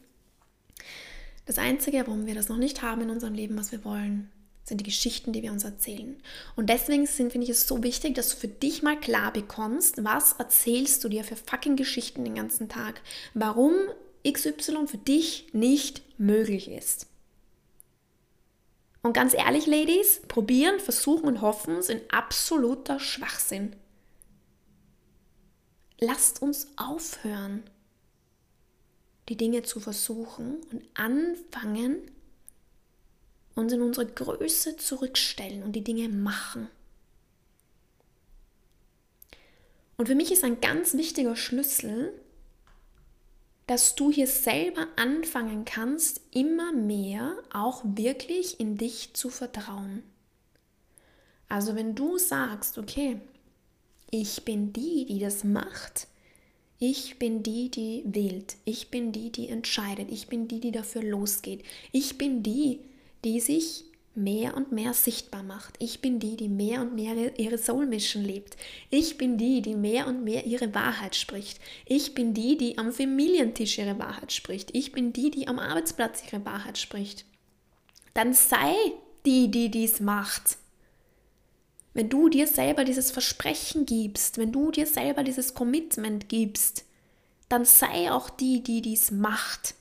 Das 1.45 1.59
Einzige, 1.59 2.07
warum 2.07 2.27
wir 2.27 2.35
das 2.35 2.49
noch 2.49 2.57
nicht 2.57 2.83
haben 2.83 3.03
in 3.03 3.11
unserem 3.11 3.35
Leben, 3.35 3.59
was 3.59 3.73
wir 3.73 3.85
wollen, 3.85 4.31
sind 4.62 4.79
die 4.79 4.85
Geschichten, 4.85 5.33
die 5.33 5.43
wir 5.43 5.51
uns 5.51 5.65
erzählen. 5.65 6.17
Und 6.55 6.71
deswegen 6.71 7.09
finde 7.09 7.43
ich 7.43 7.51
es 7.51 7.67
so 7.67 7.83
wichtig, 7.83 8.15
dass 8.15 8.31
du 8.31 8.37
für 8.37 8.49
dich 8.49 8.85
mal 8.85 8.99
klar 8.99 9.33
bekommst, 9.33 10.05
was 10.05 10.35
erzählst 10.35 11.03
du 11.03 11.09
dir 11.09 11.25
für 11.25 11.35
fucking 11.35 11.75
Geschichten 11.75 12.25
den 12.25 12.37
ganzen 12.37 12.69
Tag. 12.69 13.01
Warum 13.35 13.75
XY 14.25 14.87
für 14.87 14.99
dich 14.99 15.49
nicht 15.53 16.03
möglich 16.17 16.71
ist. 16.71 17.09
Und 19.03 19.15
ganz 19.15 19.35
ehrlich, 19.35 19.67
Ladies, 19.67 20.23
probieren, 20.29 20.79
versuchen 20.79 21.27
und 21.27 21.41
hoffen 21.41 21.83
sind 21.83 22.03
absoluter 22.15 23.01
Schwachsinn 23.01 23.75
lasst 26.03 26.43
uns 26.43 26.67
aufhören, 26.77 27.62
die 29.29 29.37
Dinge 29.37 29.62
zu 29.62 29.79
versuchen 29.79 30.57
und 30.71 30.83
anfangen, 30.95 32.11
uns 33.55 33.73
in 33.73 33.83
unsere 33.83 34.07
Größe 34.07 34.77
zurückstellen 34.77 35.62
und 35.62 35.73
die 35.73 35.85
Dinge 35.85 36.09
machen. 36.09 36.69
Und 39.97 40.07
für 40.09 40.15
mich 40.17 40.33
ist 40.33 40.43
ein 40.43 40.61
ganz 40.61 40.95
wichtiger 40.95 41.37
Schlüssel, 41.37 42.12
dass 43.69 43.95
du 43.95 44.11
hier 44.11 44.27
selber 44.27 44.88
anfangen 44.97 45.65
kannst, 45.65 46.21
immer 46.33 46.73
mehr 46.73 47.37
auch 47.53 47.83
wirklich 47.85 48.59
in 48.59 48.77
dich 48.77 49.15
zu 49.15 49.31
vertrauen. 49.31 50.03
Also 51.49 51.77
wenn 51.77 51.95
du 51.95 52.19
sagst, 52.19 52.79
okay, 52.79 53.21
ich 54.12 54.44
bin 54.44 54.75
die, 54.75 55.07
die 55.07 55.18
das 55.18 55.42
macht. 55.42 56.07
Ich 56.79 57.18
bin 57.18 57.42
die, 57.42 57.70
die 57.70 58.03
wählt. 58.05 58.57
Ich 58.66 58.90
bin 58.90 59.11
die, 59.11 59.33
die 59.33 59.48
entscheidet. 59.48 60.12
Ich 60.12 60.27
bin 60.27 60.48
die, 60.48 60.61
die 60.61 60.70
dafür 60.70 61.03
losgeht. 61.03 61.64
Ich 61.92 62.18
bin 62.18 62.42
die, 62.42 62.81
die 63.25 63.40
sich 63.40 63.85
mehr 64.14 64.55
und 64.55 64.70
mehr 64.70 64.92
sichtbar 64.92 65.42
macht. 65.42 65.77
Ich 65.79 66.03
bin 66.03 66.18
die, 66.18 66.37
die 66.37 66.51
mehr 66.51 66.83
und 66.83 66.94
mehr 66.94 67.38
ihre 67.38 67.57
Soul 67.57 67.87
Mission 67.87 68.22
lebt. 68.22 68.59
Ich 68.90 69.16
bin 69.16 69.38
die, 69.38 69.62
die 69.62 69.75
mehr 69.75 70.07
und 70.07 70.25
mehr 70.25 70.44
ihre 70.44 70.75
Wahrheit 70.75 71.16
spricht. 71.16 71.59
Ich 71.87 72.12
bin 72.12 72.35
die, 72.35 72.59
die 72.59 72.77
am 72.77 72.92
Familientisch 72.92 73.79
ihre 73.79 73.98
Wahrheit 73.98 74.31
spricht. 74.31 74.77
Ich 74.77 74.92
bin 74.92 75.14
die, 75.14 75.31
die 75.31 75.48
am 75.48 75.59
Arbeitsplatz 75.59 76.22
ihre 76.31 76.44
Wahrheit 76.44 76.77
spricht. 76.77 77.25
Dann 78.12 78.35
sei 78.35 78.75
die, 79.25 79.51
die 79.51 79.70
dies 79.70 80.01
macht. 80.01 80.59
Wenn 81.94 82.09
du 82.09 82.28
dir 82.28 82.46
selber 82.46 82.85
dieses 82.85 83.11
Versprechen 83.11 83.85
gibst, 83.87 84.38
wenn 84.38 84.52
du 84.52 84.70
dir 84.70 84.87
selber 84.87 85.24
dieses 85.24 85.55
Commitment 85.55 86.28
gibst, 86.28 86.85
dann 87.48 87.64
sei 87.64 88.11
auch 88.11 88.31
die, 88.31 88.62
die 88.62 88.81
dies 88.81 89.11
macht. 89.11 89.74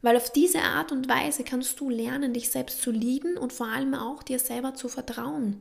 Weil 0.00 0.16
auf 0.16 0.30
diese 0.32 0.60
Art 0.60 0.92
und 0.92 1.08
Weise 1.08 1.44
kannst 1.44 1.80
du 1.80 1.90
lernen, 1.90 2.32
dich 2.32 2.50
selbst 2.50 2.80
zu 2.80 2.90
lieben 2.90 3.36
und 3.36 3.52
vor 3.52 3.66
allem 3.66 3.94
auch 3.94 4.22
dir 4.22 4.38
selber 4.38 4.74
zu 4.74 4.88
vertrauen. 4.88 5.60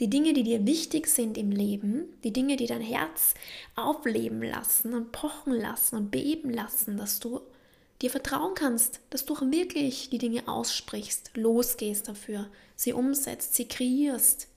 die 0.00 0.10
Dinge, 0.10 0.34
die 0.34 0.42
dir 0.42 0.66
wichtig 0.66 1.06
sind 1.08 1.38
im 1.38 1.50
Leben, 1.50 2.04
die 2.22 2.32
Dinge, 2.32 2.56
die 2.56 2.66
dein 2.66 2.82
Herz 2.82 3.34
aufleben 3.76 4.42
lassen 4.42 4.92
und 4.92 5.10
pochen 5.12 5.54
lassen 5.54 5.96
und 5.96 6.10
beben 6.10 6.50
lassen, 6.50 6.98
dass 6.98 7.18
du 7.18 7.40
dir 8.02 8.10
vertrauen 8.10 8.54
kannst, 8.54 9.00
dass 9.10 9.24
du 9.24 9.34
auch 9.34 9.40
wirklich 9.40 10.10
die 10.10 10.18
Dinge 10.18 10.46
aussprichst, 10.48 11.30
losgehst 11.34 12.08
dafür, 12.08 12.46
sie 12.74 12.92
umsetzt, 12.92 13.54
sie 13.54 13.66
kreierst. 13.68 14.48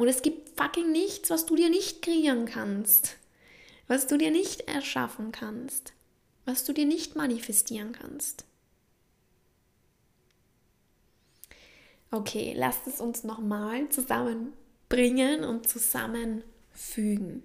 Und 0.00 0.08
es 0.08 0.22
gibt 0.22 0.58
fucking 0.58 0.90
nichts, 0.90 1.28
was 1.28 1.44
du 1.44 1.56
dir 1.56 1.68
nicht 1.68 2.00
kreieren 2.00 2.46
kannst, 2.46 3.18
was 3.86 4.06
du 4.06 4.16
dir 4.16 4.30
nicht 4.30 4.62
erschaffen 4.62 5.30
kannst, 5.30 5.92
was 6.46 6.64
du 6.64 6.72
dir 6.72 6.86
nicht 6.86 7.16
manifestieren 7.16 7.92
kannst. 7.92 8.46
Okay, 12.10 12.54
lasst 12.56 12.86
es 12.86 13.02
uns 13.02 13.24
nochmal 13.24 13.90
zusammenbringen 13.90 15.44
und 15.44 15.68
zusammenfügen. 15.68 17.42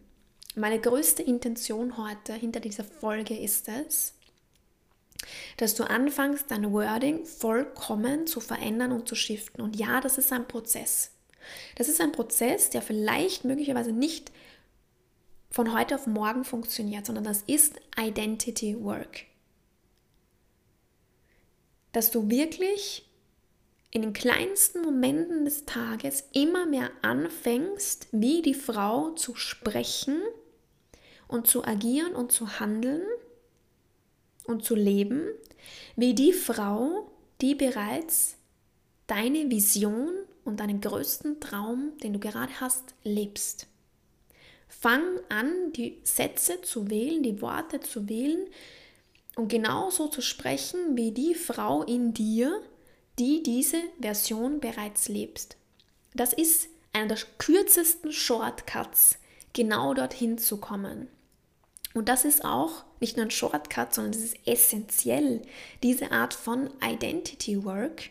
Meine 0.55 0.79
größte 0.79 1.23
Intention 1.23 1.97
heute 1.97 2.35
hinter 2.35 2.61
dieser 2.61 2.85
Folge 2.85 3.37
ist 3.37 3.67
es, 3.67 4.13
dass 5.57 5.75
du 5.75 5.83
anfängst, 5.83 6.49
dein 6.51 6.71
Wording 6.71 7.25
vollkommen 7.25 8.27
zu 8.27 8.39
verändern 8.39 8.93
und 8.93 9.09
zu 9.09 9.15
shiften. 9.15 9.61
Und 9.61 9.75
ja, 9.75 9.99
das 9.99 10.17
ist 10.17 10.31
ein 10.31 10.47
Prozess. 10.47 11.11
Das 11.75 11.89
ist 11.89 12.01
ein 12.01 12.11
Prozess, 12.11 12.69
der 12.69 12.81
vielleicht 12.81 13.45
möglicherweise 13.45 13.91
nicht 13.91 14.31
von 15.49 15.73
heute 15.73 15.95
auf 15.95 16.07
morgen 16.07 16.43
funktioniert, 16.43 17.05
sondern 17.05 17.23
das 17.23 17.43
ist 17.47 17.79
Identity 17.97 18.81
Work. 18.83 19.23
Dass 21.91 22.11
du 22.11 22.29
wirklich 22.29 23.05
in 23.91 24.01
den 24.01 24.11
kleinsten 24.11 24.81
Momenten 24.81 25.45
des 25.45 25.65
Tages 25.65 26.25
immer 26.33 26.65
mehr 26.65 26.91
anfängst, 27.01 28.09
wie 28.11 28.41
die 28.41 28.53
Frau 28.53 29.11
zu 29.11 29.35
sprechen 29.35 30.21
und 31.29 31.47
zu 31.47 31.63
agieren 31.63 32.13
und 32.13 32.33
zu 32.33 32.59
handeln 32.59 33.03
und 34.43 34.65
zu 34.65 34.75
leben, 34.75 35.29
wie 35.95 36.13
die 36.13 36.33
Frau, 36.33 37.09
die 37.39 37.55
bereits 37.55 38.35
deine 39.07 39.49
Vision 39.49 40.13
und 40.45 40.61
deinen 40.61 40.79
größten 40.79 41.41
Traum, 41.41 41.91
den 42.01 42.13
du 42.13 42.19
gerade 42.19 42.61
hast, 42.61 42.95
lebst. 43.03 43.67
Fang 44.69 45.03
an, 45.29 45.73
die 45.73 45.99
Sätze 46.03 46.61
zu 46.61 46.89
wählen, 46.89 47.23
die 47.23 47.41
Worte 47.41 47.81
zu 47.81 48.07
wählen 48.07 48.47
und 49.35 49.49
genauso 49.49 50.07
zu 50.07 50.21
sprechen 50.21 50.95
wie 50.95 51.11
die 51.11 51.35
Frau 51.35 51.83
in 51.83 52.13
dir, 52.13 52.61
die 53.19 53.43
diese 53.43 53.81
Version 53.99 54.59
bereits 54.59 55.09
lebst. 55.09 55.57
Das 56.13 56.31
ist 56.31 56.69
einer 56.93 57.07
der 57.07 57.17
kürzesten 57.37 58.11
Shortcuts, 58.11 59.17
genau 59.53 59.93
dorthin 59.93 60.37
zu 60.37 60.57
kommen. 60.57 61.07
Und 61.93 62.09
das 62.09 62.25
ist 62.25 62.43
auch 62.43 62.83
nicht 62.99 63.15
nur 63.15 63.25
ein 63.25 63.31
Shortcut, 63.31 63.93
sondern 63.93 64.13
es 64.13 64.23
ist 64.23 64.37
essentiell, 64.45 65.41
diese 65.81 66.11
Art 66.11 66.33
von 66.33 66.69
Identity 66.83 67.63
Work, 67.63 68.09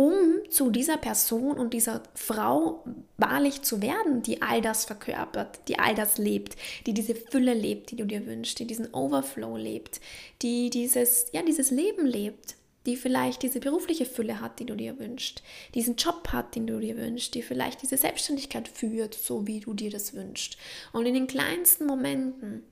um 0.00 0.40
zu 0.48 0.70
dieser 0.70 0.96
Person 0.96 1.58
und 1.58 1.74
dieser 1.74 2.02
Frau 2.14 2.82
wahrlich 3.18 3.60
zu 3.60 3.82
werden, 3.82 4.22
die 4.22 4.40
all 4.40 4.62
das 4.62 4.86
verkörpert, 4.86 5.60
die 5.68 5.78
all 5.78 5.94
das 5.94 6.16
lebt, 6.16 6.56
die 6.86 6.94
diese 6.94 7.14
Fülle 7.14 7.52
lebt, 7.52 7.90
die 7.90 7.96
du 7.96 8.06
dir 8.06 8.24
wünschst, 8.24 8.58
die 8.58 8.66
diesen 8.66 8.94
Overflow 8.94 9.58
lebt, 9.58 10.00
die 10.40 10.70
dieses, 10.70 11.26
ja, 11.32 11.42
dieses 11.42 11.70
Leben 11.70 12.06
lebt 12.06 12.56
die 12.86 12.96
vielleicht 12.96 13.42
diese 13.42 13.60
berufliche 13.60 14.06
Fülle 14.06 14.40
hat, 14.40 14.58
die 14.58 14.64
du 14.64 14.74
dir 14.74 14.98
wünschst, 14.98 15.42
diesen 15.74 15.96
Job 15.96 16.28
hat, 16.32 16.54
den 16.56 16.66
du 16.66 16.80
dir 16.80 16.96
wünschst, 16.96 17.34
die 17.34 17.42
vielleicht 17.42 17.82
diese 17.82 17.98
Selbstständigkeit 17.98 18.68
führt, 18.68 19.12
so 19.12 19.46
wie 19.46 19.60
du 19.60 19.74
dir 19.74 19.90
das 19.90 20.14
wünschst. 20.14 20.56
Und 20.94 21.04
in 21.04 21.12
den 21.12 21.26
kleinsten 21.26 21.84
Momenten 21.84 22.62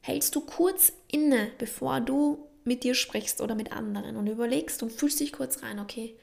hältst 0.00 0.34
du 0.34 0.40
kurz 0.40 0.92
inne, 1.12 1.52
bevor 1.58 2.00
du 2.00 2.48
mit 2.64 2.82
dir 2.82 2.96
sprichst 2.96 3.40
oder 3.40 3.54
mit 3.54 3.70
anderen 3.70 4.16
und 4.16 4.26
überlegst 4.26 4.82
und 4.82 4.90
fühlst 4.90 5.20
dich 5.20 5.32
kurz 5.32 5.62
rein, 5.62 5.78
okay, 5.78 6.16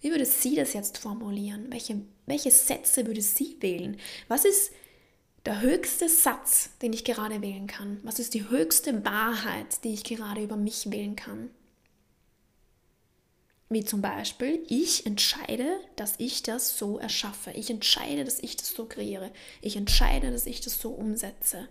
wie 0.00 0.10
würde 0.10 0.24
sie 0.24 0.54
das 0.54 0.72
jetzt 0.72 0.98
formulieren? 0.98 1.66
Welche, 1.70 2.00
welche 2.26 2.50
Sätze 2.50 3.06
würde 3.06 3.22
sie 3.22 3.56
wählen? 3.60 3.98
Was 4.28 4.44
ist 4.44 4.72
der 5.44 5.60
höchste 5.60 6.08
Satz, 6.08 6.70
den 6.82 6.92
ich 6.92 7.04
gerade 7.04 7.42
wählen 7.42 7.66
kann? 7.66 8.00
Was 8.02 8.18
ist 8.18 8.34
die 8.34 8.48
höchste 8.48 9.04
Wahrheit, 9.04 9.84
die 9.84 9.94
ich 9.94 10.04
gerade 10.04 10.42
über 10.42 10.56
mich 10.56 10.90
wählen 10.90 11.16
kann? 11.16 11.50
Wie 13.68 13.84
zum 13.84 14.02
Beispiel, 14.02 14.64
ich 14.68 15.06
entscheide, 15.06 15.78
dass 15.94 16.14
ich 16.18 16.42
das 16.42 16.76
so 16.76 16.98
erschaffe. 16.98 17.52
Ich 17.52 17.70
entscheide, 17.70 18.24
dass 18.24 18.40
ich 18.40 18.56
das 18.56 18.70
so 18.74 18.84
kreiere. 18.86 19.30
Ich 19.60 19.76
entscheide, 19.76 20.32
dass 20.32 20.46
ich 20.46 20.60
das 20.60 20.80
so 20.80 20.90
umsetze. 20.90 21.68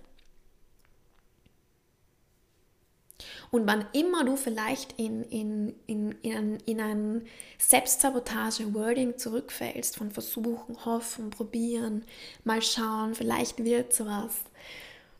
Und 3.51 3.65
wann 3.65 3.85
immer 3.93 4.23
du 4.23 4.35
vielleicht 4.35 4.99
in, 4.99 5.23
in, 5.23 5.75
in, 5.87 6.11
in, 6.21 6.35
ein, 6.35 6.57
in 6.65 6.81
ein 6.81 7.21
Selbstsabotage-Wording 7.57 9.17
zurückfällst, 9.17 9.97
von 9.97 10.11
versuchen, 10.11 10.85
hoffen, 10.85 11.31
probieren, 11.31 12.03
mal 12.43 12.61
schauen, 12.61 13.15
vielleicht 13.15 13.63
wird 13.63 13.93
sowas, 13.93 14.35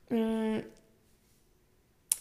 mm, 0.10 0.60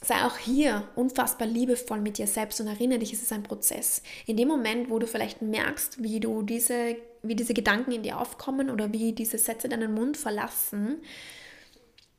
sei 0.01 0.25
auch 0.25 0.39
hier 0.39 0.89
unfassbar 0.95 1.47
liebevoll 1.47 2.01
mit 2.01 2.19
dir 2.19 2.27
selbst 2.27 2.61
und 2.61 2.69
erinnere 2.69 3.01
dich, 3.01 3.13
es 3.13 3.23
ist 3.23 3.33
ein 3.33 3.43
Prozess. 3.43 4.03
In 4.27 4.37
dem 4.37 4.49
Moment, 4.49 4.91
wo 4.91 4.99
du 4.99 5.07
vielleicht 5.07 5.43
merkst, 5.43 6.03
wie 6.03 6.21
du 6.21 6.43
diese, 6.43 6.97
wie 7.23 7.35
diese 7.35 7.53
Gedanken 7.53 7.93
in 7.93 8.03
dir 8.03 8.19
aufkommen 8.19 8.71
oder 8.71 8.93
wie 8.93 9.13
diese 9.13 9.39
Sätze 9.39 9.69
deinen 9.69 9.93
Mund 9.93 10.17
verlassen, 10.17 11.03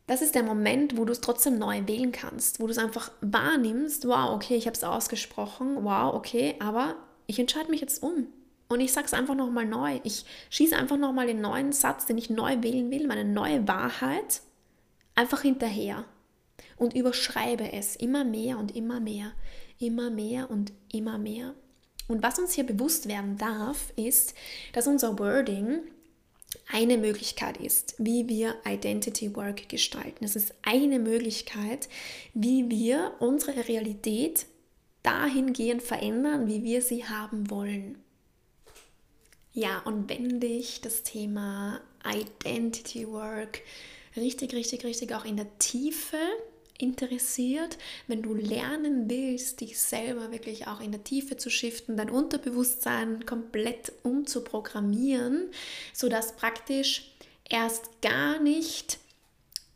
das 0.10 0.24
ist 0.24 0.34
der 0.34 0.42
Moment, 0.42 0.98
wo 0.98 1.06
du 1.06 1.12
es 1.12 1.22
trotzdem 1.22 1.60
neu 1.60 1.84
wählen 1.86 2.12
kannst, 2.12 2.60
wo 2.60 2.66
du 2.66 2.72
es 2.72 2.80
einfach 2.80 3.12
wahrnimmst, 3.22 4.08
wow, 4.08 4.32
okay, 4.32 4.56
ich 4.56 4.66
habe 4.66 4.76
es 4.76 4.84
ausgesprochen, 4.84 5.84
wow, 5.84 6.16
okay, 6.16 6.56
aber 6.60 6.96
ich 7.28 7.38
entscheide 7.38 7.70
mich 7.70 7.80
jetzt 7.80 8.02
um. 8.02 8.26
Und 8.70 8.80
ich 8.80 8.92
sage 8.92 9.06
es 9.06 9.14
einfach 9.14 9.36
nochmal 9.36 9.68
neu. 9.68 10.00
Ich 10.04 10.26
schieße 10.50 10.76
einfach 10.76 10.98
nochmal 10.98 11.28
den 11.28 11.42
neuen 11.42 11.74
Satz, 11.74 12.08
den 12.08 12.18
ich 12.18 12.32
neu 12.32 12.58
wählen 12.64 12.90
will, 12.90 13.06
meine 13.06 13.24
neue 13.24 13.68
Wahrheit, 13.68 14.42
einfach 15.14 15.44
hinterher 15.44 16.06
und 16.78 16.96
überschreibe 16.96 17.72
es 17.72 17.96
immer 17.96 18.24
mehr 18.24 18.58
und 18.58 18.76
immer 18.76 19.00
mehr, 19.00 19.34
immer 19.78 20.10
mehr 20.10 20.50
und 20.50 20.74
immer 20.92 21.20
mehr. 21.20 21.54
Und 22.08 22.24
was 22.24 22.40
uns 22.40 22.54
hier 22.54 22.66
bewusst 22.66 23.08
werden 23.08 23.38
darf, 23.38 23.94
ist, 23.96 24.34
dass 24.74 24.88
unser 24.88 25.20
Wording 25.20 25.82
eine 26.72 26.98
Möglichkeit 26.98 27.58
ist, 27.58 27.96
wie 27.98 28.30
wir 28.30 28.56
Identity 28.66 29.36
Work 29.36 29.70
gestalten. 29.70 30.24
Es 30.24 30.36
ist 30.36 30.54
eine 30.62 31.00
Möglichkeit, 31.00 31.90
wie 32.34 32.70
wir 32.70 33.14
unsere 33.20 33.68
Realität 33.68 34.46
dahingehend 35.02 35.82
verändern, 35.82 36.48
wie 36.48 36.64
wir 36.64 36.82
sie 36.82 37.06
haben 37.06 37.50
wollen. 37.50 37.98
Ja, 39.52 39.80
und 39.80 40.10
wenn 40.10 40.40
dich 40.40 40.80
das 40.82 41.02
Thema 41.02 41.82
Identity 42.06 43.08
Work 43.08 43.62
richtig, 44.16 44.54
richtig, 44.54 44.86
richtig 44.86 45.14
auch 45.14 45.26
in 45.26 45.38
der 45.38 45.58
Tiefe 45.58 46.18
interessiert, 46.80 47.78
wenn 48.08 48.24
du 48.24 48.34
lernen 48.34 49.10
willst, 49.10 49.62
dich 49.62 49.80
selber 49.80 50.32
wirklich 50.32 50.68
auch 50.68 50.82
in 50.82 50.92
der 50.92 51.04
Tiefe 51.04 51.38
zu 51.38 51.50
shiften, 51.50 51.98
dein 51.98 52.10
Unterbewusstsein 52.10 53.26
komplett 53.26 53.92
umzuprogrammieren, 54.04 55.52
sodass 55.94 56.36
praktisch 56.36 57.12
erst 57.48 58.02
gar 58.02 58.40
nicht 58.40 58.98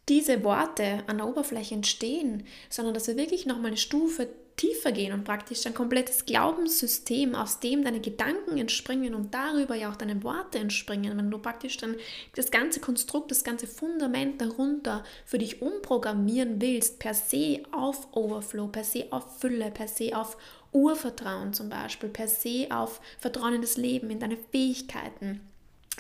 diese 0.10 0.44
Worte 0.44 1.04
an 1.08 1.18
der 1.18 1.28
Oberfläche 1.28 1.76
entstehen, 1.76 2.46
sondern 2.70 2.94
dass 2.94 3.08
wir 3.08 3.18
wirklich 3.18 3.46
nochmal 3.46 3.68
eine 3.68 3.78
Stufe 3.78 4.28
tiefer 4.56 4.92
gehen 4.92 5.13
und 5.13 5.24
praktisch 5.24 5.62
dein 5.62 5.74
komplettes 5.74 6.26
Glaubenssystem, 6.26 7.36
aus 7.36 7.60
dem 7.60 7.84
deine 7.84 8.00
Gedanken 8.00 8.58
entspringen 8.58 9.16
und 9.16 9.34
darüber 9.34 9.76
ja 9.76 9.92
auch 9.92 9.96
deine 9.96 10.24
Worte 10.24 10.60
entspringen, 10.60 11.18
wenn 11.18 11.32
du 11.32 11.38
praktisch 11.38 11.78
dann 11.78 11.96
das 12.36 12.52
ganze 12.52 12.80
Konstrukt, 12.80 13.32
das 13.32 13.44
ganze 13.44 13.68
Fundament 13.68 14.42
darunter 14.42 15.04
für 15.26 15.38
dich 15.38 15.62
umprogrammieren 15.62 16.62
willst, 16.62 17.00
per 17.00 17.13
se 17.13 17.63
auf 17.72 18.08
Overflow, 18.16 18.68
per 18.68 18.84
se 18.84 19.08
auf 19.10 19.39
Fülle, 19.39 19.72
per 19.72 19.88
se 19.88 20.16
auf 20.16 20.38
Urvertrauen 20.72 21.54
zum 21.54 21.70
Beispiel, 21.70 22.10
per 22.10 22.28
se 22.28 22.68
auf 22.70 23.00
Vertrauen 23.20 23.56
in 23.56 23.62
das 23.62 23.78
Leben, 23.78 24.10
in 24.10 24.20
deine 24.20 24.38
Fähigkeiten 24.52 25.42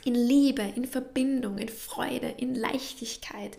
in 0.05 0.15
Liebe, 0.15 0.63
in 0.75 0.85
Verbindung, 0.85 1.57
in 1.57 1.69
Freude, 1.69 2.33
in 2.37 2.55
Leichtigkeit, 2.55 3.57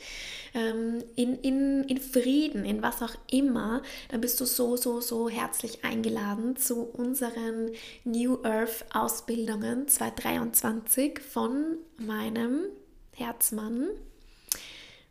ähm, 0.55 1.03
in, 1.17 1.39
in, 1.41 1.85
in 1.85 1.99
Frieden, 1.99 2.65
in 2.65 2.83
was 2.83 3.03
auch 3.03 3.15
immer, 3.31 3.83
dann 4.09 4.21
bist 4.21 4.41
du 4.41 4.45
so, 4.45 4.77
so, 4.77 5.01
so 5.01 5.29
herzlich 5.29 5.85
eingeladen 5.85 6.57
zu 6.57 6.83
unseren 6.83 7.71
New 8.05 8.39
Earth 8.45 8.85
Ausbildungen 8.93 9.89
2023 9.89 11.21
von 11.21 11.79
meinem 11.97 12.67
Herzmann 13.13 13.89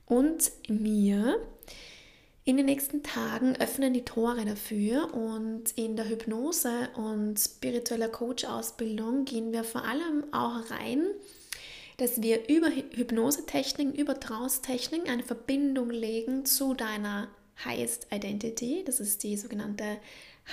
und 0.05 0.51
mir. 0.67 1.39
In 2.45 2.57
den 2.57 2.65
nächsten 2.65 3.03
Tagen 3.03 3.55
öffnen 3.55 3.93
die 3.93 4.03
Tore 4.03 4.43
dafür 4.45 5.13
und 5.13 5.71
in 5.75 5.95
der 5.95 6.09
Hypnose 6.09 6.89
und 6.95 7.39
spiritueller 7.39 8.09
Coach-Ausbildung 8.09 9.23
gehen 9.23 9.53
wir 9.53 9.63
vor 9.63 9.85
allem 9.85 10.25
auch 10.33 10.69
rein 10.69 11.07
dass 11.97 12.21
wir 12.21 12.49
über 12.49 12.69
Hypnosetechniken, 12.69 13.93
über 13.93 14.19
Trance-Techniken 14.19 15.09
eine 15.09 15.23
Verbindung 15.23 15.89
legen 15.89 16.45
zu 16.45 16.73
deiner 16.73 17.27
Highest 17.63 18.07
Identity. 18.11 18.83
Das 18.85 18.99
ist 18.99 19.23
die 19.23 19.37
sogenannte 19.37 19.97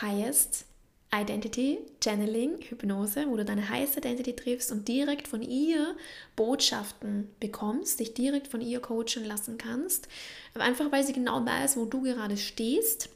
Highest 0.00 0.66
Identity 1.12 1.78
Channeling, 2.02 2.60
Hypnose, 2.68 3.26
wo 3.28 3.36
du 3.36 3.44
deine 3.44 3.68
Highest 3.68 3.96
Identity 3.96 4.34
triffst 4.36 4.70
und 4.70 4.86
direkt 4.86 5.26
von 5.26 5.42
ihr 5.42 5.96
Botschaften 6.36 7.28
bekommst, 7.40 7.98
dich 7.98 8.14
direkt 8.14 8.46
von 8.46 8.60
ihr 8.60 8.80
coachen 8.80 9.24
lassen 9.24 9.58
kannst. 9.58 10.08
Einfach 10.54 10.92
weil 10.92 11.04
sie 11.04 11.12
genau 11.12 11.44
weiß, 11.44 11.76
wo 11.76 11.84
du 11.84 12.02
gerade 12.02 12.36
stehst 12.36 13.08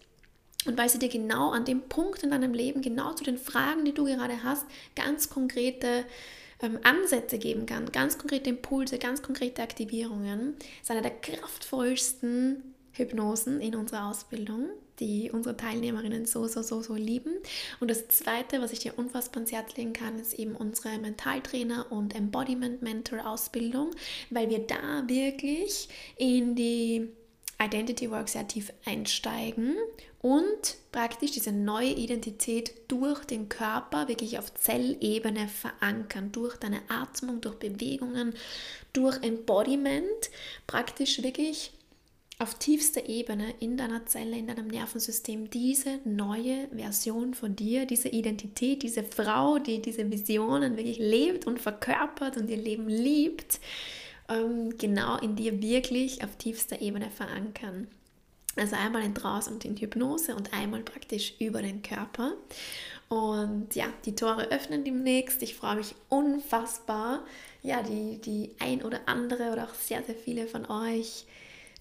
und 0.66 0.76
weil 0.76 0.88
sie 0.88 0.98
dir 0.98 1.08
genau 1.08 1.50
an 1.50 1.64
dem 1.64 1.82
Punkt 1.82 2.22
in 2.24 2.30
deinem 2.30 2.52
Leben, 2.52 2.82
genau 2.82 3.12
zu 3.12 3.22
den 3.22 3.38
Fragen, 3.38 3.84
die 3.84 3.94
du 3.94 4.04
gerade 4.04 4.42
hast, 4.42 4.66
ganz 4.96 5.30
konkrete 5.30 6.04
ähm, 6.62 6.78
Ansätze 6.82 7.38
geben 7.38 7.66
kann, 7.66 7.92
ganz 7.92 8.18
konkrete 8.18 8.50
Impulse, 8.50 8.98
ganz 8.98 9.22
konkrete 9.22 9.62
Aktivierungen. 9.62 10.56
Das 10.58 10.82
ist 10.82 10.90
eine 10.90 11.02
der 11.02 11.18
kraftvollsten 11.20 12.74
Hypnosen 12.92 13.60
in 13.60 13.74
unserer 13.74 14.08
Ausbildung, 14.08 14.68
die 15.00 15.30
unsere 15.30 15.56
Teilnehmerinnen 15.56 16.26
so, 16.26 16.46
so, 16.46 16.62
so, 16.62 16.82
so 16.82 16.94
lieben. 16.94 17.32
Und 17.80 17.90
das 17.90 18.08
Zweite, 18.08 18.60
was 18.60 18.72
ich 18.72 18.80
dir 18.80 18.98
unfassbar 18.98 19.38
ans 19.38 19.52
Herz 19.52 19.76
legen 19.76 19.92
kann, 19.92 20.18
ist 20.18 20.34
eben 20.34 20.54
unsere 20.54 20.98
Mentaltrainer- 20.98 21.90
und 21.90 22.14
Embodiment-Mentor-Ausbildung, 22.14 23.90
weil 24.30 24.50
wir 24.50 24.60
da 24.60 25.04
wirklich 25.06 25.88
in 26.16 26.54
die 26.54 27.08
Identity 27.60 28.10
Work 28.10 28.28
sehr 28.28 28.46
tief 28.48 28.72
einsteigen 28.84 29.76
und 30.20 30.76
praktisch 30.90 31.32
diese 31.32 31.52
neue 31.52 31.90
Identität 31.90 32.72
durch 32.88 33.24
den 33.24 33.48
Körper 33.48 34.08
wirklich 34.08 34.38
auf 34.38 34.54
Zellebene 34.54 35.48
verankern, 35.48 36.32
durch 36.32 36.56
deine 36.56 36.80
Atmung, 36.88 37.40
durch 37.40 37.56
Bewegungen, 37.56 38.34
durch 38.92 39.22
Embodiment, 39.22 40.30
praktisch 40.66 41.22
wirklich 41.22 41.72
auf 42.44 42.58
tiefster 42.58 43.08
Ebene 43.08 43.54
in 43.58 43.78
deiner 43.78 44.04
Zelle, 44.04 44.36
in 44.36 44.46
deinem 44.46 44.68
Nervensystem 44.68 45.48
diese 45.48 46.00
neue 46.04 46.68
Version 46.76 47.32
von 47.32 47.56
dir, 47.56 47.86
diese 47.86 48.10
Identität, 48.10 48.82
diese 48.82 49.02
Frau, 49.02 49.58
die 49.58 49.80
diese 49.80 50.10
Visionen 50.10 50.76
wirklich 50.76 50.98
lebt 50.98 51.46
und 51.46 51.58
verkörpert 51.58 52.36
und 52.36 52.50
ihr 52.50 52.58
Leben 52.58 52.86
liebt, 52.86 53.60
ähm, 54.28 54.76
genau 54.76 55.16
in 55.16 55.36
dir 55.36 55.62
wirklich 55.62 56.22
auf 56.22 56.36
tiefster 56.36 56.82
Ebene 56.82 57.10
verankern. 57.10 57.88
Also 58.56 58.76
einmal 58.76 59.04
in 59.04 59.14
Trance 59.14 59.50
und 59.50 59.64
in 59.64 59.78
Hypnose 59.78 60.36
und 60.36 60.52
einmal 60.52 60.82
praktisch 60.82 61.32
über 61.38 61.62
den 61.62 61.80
Körper. 61.80 62.32
Und 63.08 63.74
ja, 63.74 63.86
die 64.04 64.14
Tore 64.14 64.50
öffnen 64.50 64.84
demnächst. 64.84 65.42
Ich 65.42 65.54
freue 65.54 65.76
mich 65.76 65.94
unfassbar, 66.10 67.24
ja, 67.62 67.82
die, 67.82 68.20
die 68.20 68.50
ein 68.58 68.82
oder 68.82 69.00
andere 69.06 69.50
oder 69.50 69.64
auch 69.64 69.74
sehr, 69.74 70.02
sehr 70.02 70.14
viele 70.14 70.46
von 70.46 70.66
euch 70.66 71.24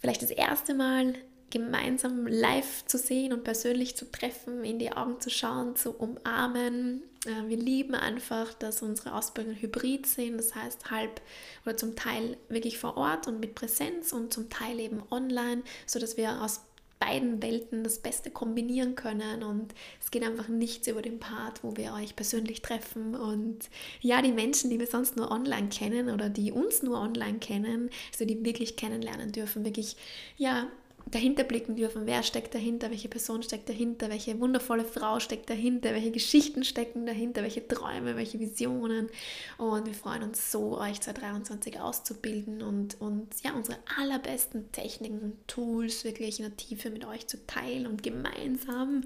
vielleicht 0.03 0.21
das 0.21 0.31
erste 0.31 0.73
Mal 0.73 1.13
gemeinsam 1.49 2.27
live 2.27 2.85
zu 2.87 2.97
sehen 2.97 3.31
und 3.31 3.45
persönlich 3.45 3.95
zu 3.95 4.11
treffen, 4.11 4.65
in 4.65 4.79
die 4.79 4.91
Augen 4.91 5.21
zu 5.21 5.29
schauen, 5.29 5.77
zu 5.77 5.91
umarmen. 5.91 7.03
Äh, 7.25 7.47
wir 7.47 7.55
lieben 7.55 7.95
einfach, 7.95 8.53
dass 8.53 8.81
unsere 8.81 9.13
Ausbildungen 9.13 9.61
hybrid 9.61 10.05
sind, 10.05 10.37
das 10.37 10.55
heißt 10.55 10.91
halb 10.91 11.21
oder 11.65 11.77
zum 11.77 11.95
Teil 11.95 12.35
wirklich 12.49 12.79
vor 12.79 12.97
Ort 12.97 13.27
und 13.27 13.39
mit 13.39 13.55
Präsenz 13.55 14.11
und 14.11 14.33
zum 14.33 14.49
Teil 14.49 14.77
eben 14.81 15.03
online, 15.09 15.61
sodass 15.85 16.17
wir 16.17 16.41
aus 16.41 16.61
beiden 17.03 17.41
Welten 17.41 17.83
das 17.83 17.99
Beste 17.99 18.31
kombinieren 18.31 18.95
können 18.95 19.43
und 19.43 19.73
es 20.01 20.11
geht 20.11 20.23
einfach 20.23 20.47
nichts 20.47 20.87
über 20.87 21.01
den 21.01 21.19
Part, 21.19 21.63
wo 21.63 21.75
wir 21.75 21.93
euch 21.93 22.15
persönlich 22.15 22.61
treffen. 22.61 23.15
Und 23.15 23.69
ja, 24.01 24.21
die 24.21 24.31
Menschen, 24.31 24.69
die 24.69 24.79
wir 24.79 24.87
sonst 24.87 25.17
nur 25.17 25.31
online 25.31 25.69
kennen 25.69 26.09
oder 26.09 26.29
die 26.29 26.51
uns 26.51 26.81
nur 26.81 26.99
online 26.99 27.39
kennen, 27.39 27.89
also 28.11 28.25
die 28.25 28.43
wirklich 28.45 28.75
kennenlernen 28.75 29.31
dürfen, 29.31 29.65
wirklich 29.65 29.97
ja, 30.37 30.67
dahinter 31.05 31.43
blicken 31.43 31.75
dürfen, 31.75 32.05
wer 32.05 32.23
steckt 32.23 32.55
dahinter, 32.55 32.89
welche 32.89 33.09
Person 33.09 33.43
steckt 33.43 33.69
dahinter, 33.69 34.09
welche 34.09 34.39
wundervolle 34.39 34.85
Frau 34.85 35.19
steckt 35.19 35.49
dahinter, 35.49 35.91
welche 35.93 36.11
Geschichten 36.11 36.63
stecken 36.63 37.05
dahinter, 37.05 37.43
welche 37.43 37.67
Träume, 37.67 38.15
welche 38.15 38.39
Visionen. 38.39 39.09
Und 39.57 39.85
wir 39.85 39.93
freuen 39.93 40.23
uns 40.23 40.51
so, 40.51 40.79
euch 40.79 41.01
2023 41.01 41.79
auszubilden 41.79 42.61
und, 42.61 42.99
und 42.99 43.27
ja, 43.43 43.53
unsere 43.53 43.77
allerbesten 43.97 44.71
Techniken 44.71 45.19
und 45.19 45.47
Tools 45.47 46.03
wirklich 46.03 46.39
in 46.39 46.45
der 46.45 46.57
Tiefe 46.57 46.89
mit 46.89 47.05
euch 47.05 47.27
zu 47.27 47.45
teilen 47.45 47.87
und 47.87 48.03
gemeinsam 48.03 49.01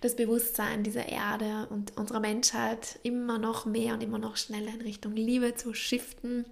das 0.00 0.16
Bewusstsein 0.16 0.84
dieser 0.84 1.08
Erde 1.08 1.66
und 1.70 1.96
unserer 1.96 2.20
Menschheit 2.20 3.00
immer 3.02 3.38
noch 3.38 3.66
mehr 3.66 3.94
und 3.94 4.02
immer 4.02 4.18
noch 4.18 4.36
schneller 4.36 4.72
in 4.72 4.80
Richtung 4.80 5.14
Liebe 5.14 5.54
zu 5.54 5.74
shiften 5.74 6.44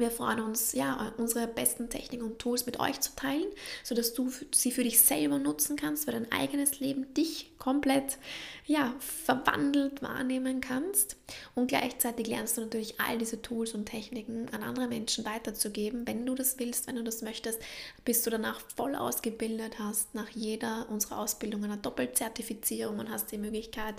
wir 0.00 0.10
freuen 0.10 0.40
uns, 0.40 0.72
ja, 0.72 1.12
unsere 1.16 1.46
besten 1.46 1.88
Techniken 1.90 2.24
und 2.24 2.38
Tools 2.38 2.66
mit 2.66 2.80
euch 2.80 3.00
zu 3.00 3.14
teilen, 3.14 3.48
sodass 3.84 4.14
du 4.14 4.30
sie 4.52 4.72
für 4.72 4.84
dich 4.84 5.00
selber 5.00 5.38
nutzen 5.38 5.76
kannst, 5.76 6.04
für 6.04 6.12
dein 6.12 6.30
eigenes 6.32 6.80
Leben, 6.80 7.12
dich 7.14 7.51
komplett 7.62 8.18
ja, 8.66 8.94
verwandelt 8.98 10.02
wahrnehmen 10.02 10.60
kannst. 10.60 11.16
Und 11.54 11.68
gleichzeitig 11.68 12.26
lernst 12.26 12.56
du 12.56 12.62
natürlich 12.62 13.00
all 13.00 13.18
diese 13.18 13.40
Tools 13.40 13.72
und 13.74 13.86
Techniken 13.86 14.48
an 14.52 14.64
andere 14.64 14.88
Menschen 14.88 15.24
weiterzugeben, 15.24 16.06
wenn 16.06 16.26
du 16.26 16.34
das 16.34 16.58
willst, 16.58 16.88
wenn 16.88 16.96
du 16.96 17.04
das 17.04 17.22
möchtest, 17.22 17.60
bis 18.04 18.22
du 18.22 18.30
danach 18.30 18.60
voll 18.76 18.96
ausgebildet 18.96 19.78
hast, 19.78 20.14
nach 20.14 20.28
jeder 20.30 20.88
unserer 20.90 21.18
Ausbildungen 21.18 21.70
eine 21.70 21.80
Doppelzertifizierung 21.80 22.98
und 22.98 23.10
hast 23.10 23.30
die 23.30 23.38
Möglichkeit, 23.38 23.94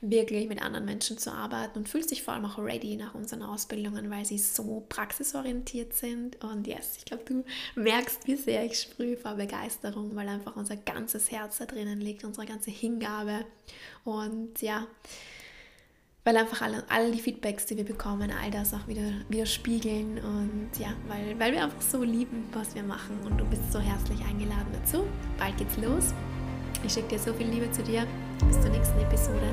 wirklich 0.00 0.48
mit 0.48 0.62
anderen 0.62 0.86
Menschen 0.86 1.18
zu 1.18 1.30
arbeiten 1.32 1.78
und 1.78 1.88
fühlst 1.88 2.12
dich 2.12 2.22
vor 2.22 2.32
allem 2.32 2.46
auch 2.46 2.58
ready 2.58 2.96
nach 2.96 3.14
unseren 3.14 3.42
Ausbildungen, 3.42 4.10
weil 4.10 4.24
sie 4.24 4.38
so 4.38 4.84
praxisorientiert 4.88 5.94
sind. 5.94 6.42
Und 6.42 6.66
yes, 6.66 6.96
ich 6.96 7.04
glaube, 7.04 7.24
du 7.26 7.44
merkst, 7.74 8.26
wie 8.26 8.36
sehr 8.36 8.64
ich 8.64 8.80
sprühe 8.80 9.18
vor 9.18 9.34
Begeisterung, 9.34 10.16
weil 10.16 10.28
einfach 10.28 10.56
unser 10.56 10.76
ganzes 10.76 11.30
Herz 11.30 11.58
da 11.58 11.66
drinnen 11.66 12.00
liegt, 12.00 12.24
unsere 12.24 12.46
ganze 12.46 12.70
Hingabe. 12.70 13.01
Und 14.04 14.60
ja, 14.62 14.86
weil 16.24 16.36
einfach 16.36 16.62
alle, 16.62 16.84
all 16.88 17.10
die 17.10 17.20
Feedbacks, 17.20 17.66
die 17.66 17.76
wir 17.76 17.84
bekommen, 17.84 18.30
all 18.30 18.50
das 18.50 18.72
auch 18.74 18.86
wieder, 18.86 19.10
wieder 19.28 19.46
spiegeln 19.46 20.18
und 20.18 20.70
ja, 20.78 20.92
weil, 21.08 21.38
weil 21.38 21.52
wir 21.52 21.64
einfach 21.64 21.82
so 21.82 22.02
lieben, 22.02 22.44
was 22.52 22.74
wir 22.74 22.82
machen 22.82 23.18
und 23.24 23.38
du 23.38 23.44
bist 23.44 23.72
so 23.72 23.80
herzlich 23.80 24.24
eingeladen 24.24 24.68
dazu. 24.72 25.04
Bald 25.38 25.56
geht's 25.56 25.76
los. 25.76 26.14
Ich 26.84 26.92
schicke 26.92 27.08
dir 27.08 27.18
so 27.18 27.32
viel 27.32 27.48
Liebe 27.48 27.70
zu 27.70 27.82
dir. 27.82 28.06
Bis 28.46 28.60
zur 28.60 28.70
nächsten 28.70 28.98
Episode. 29.00 29.52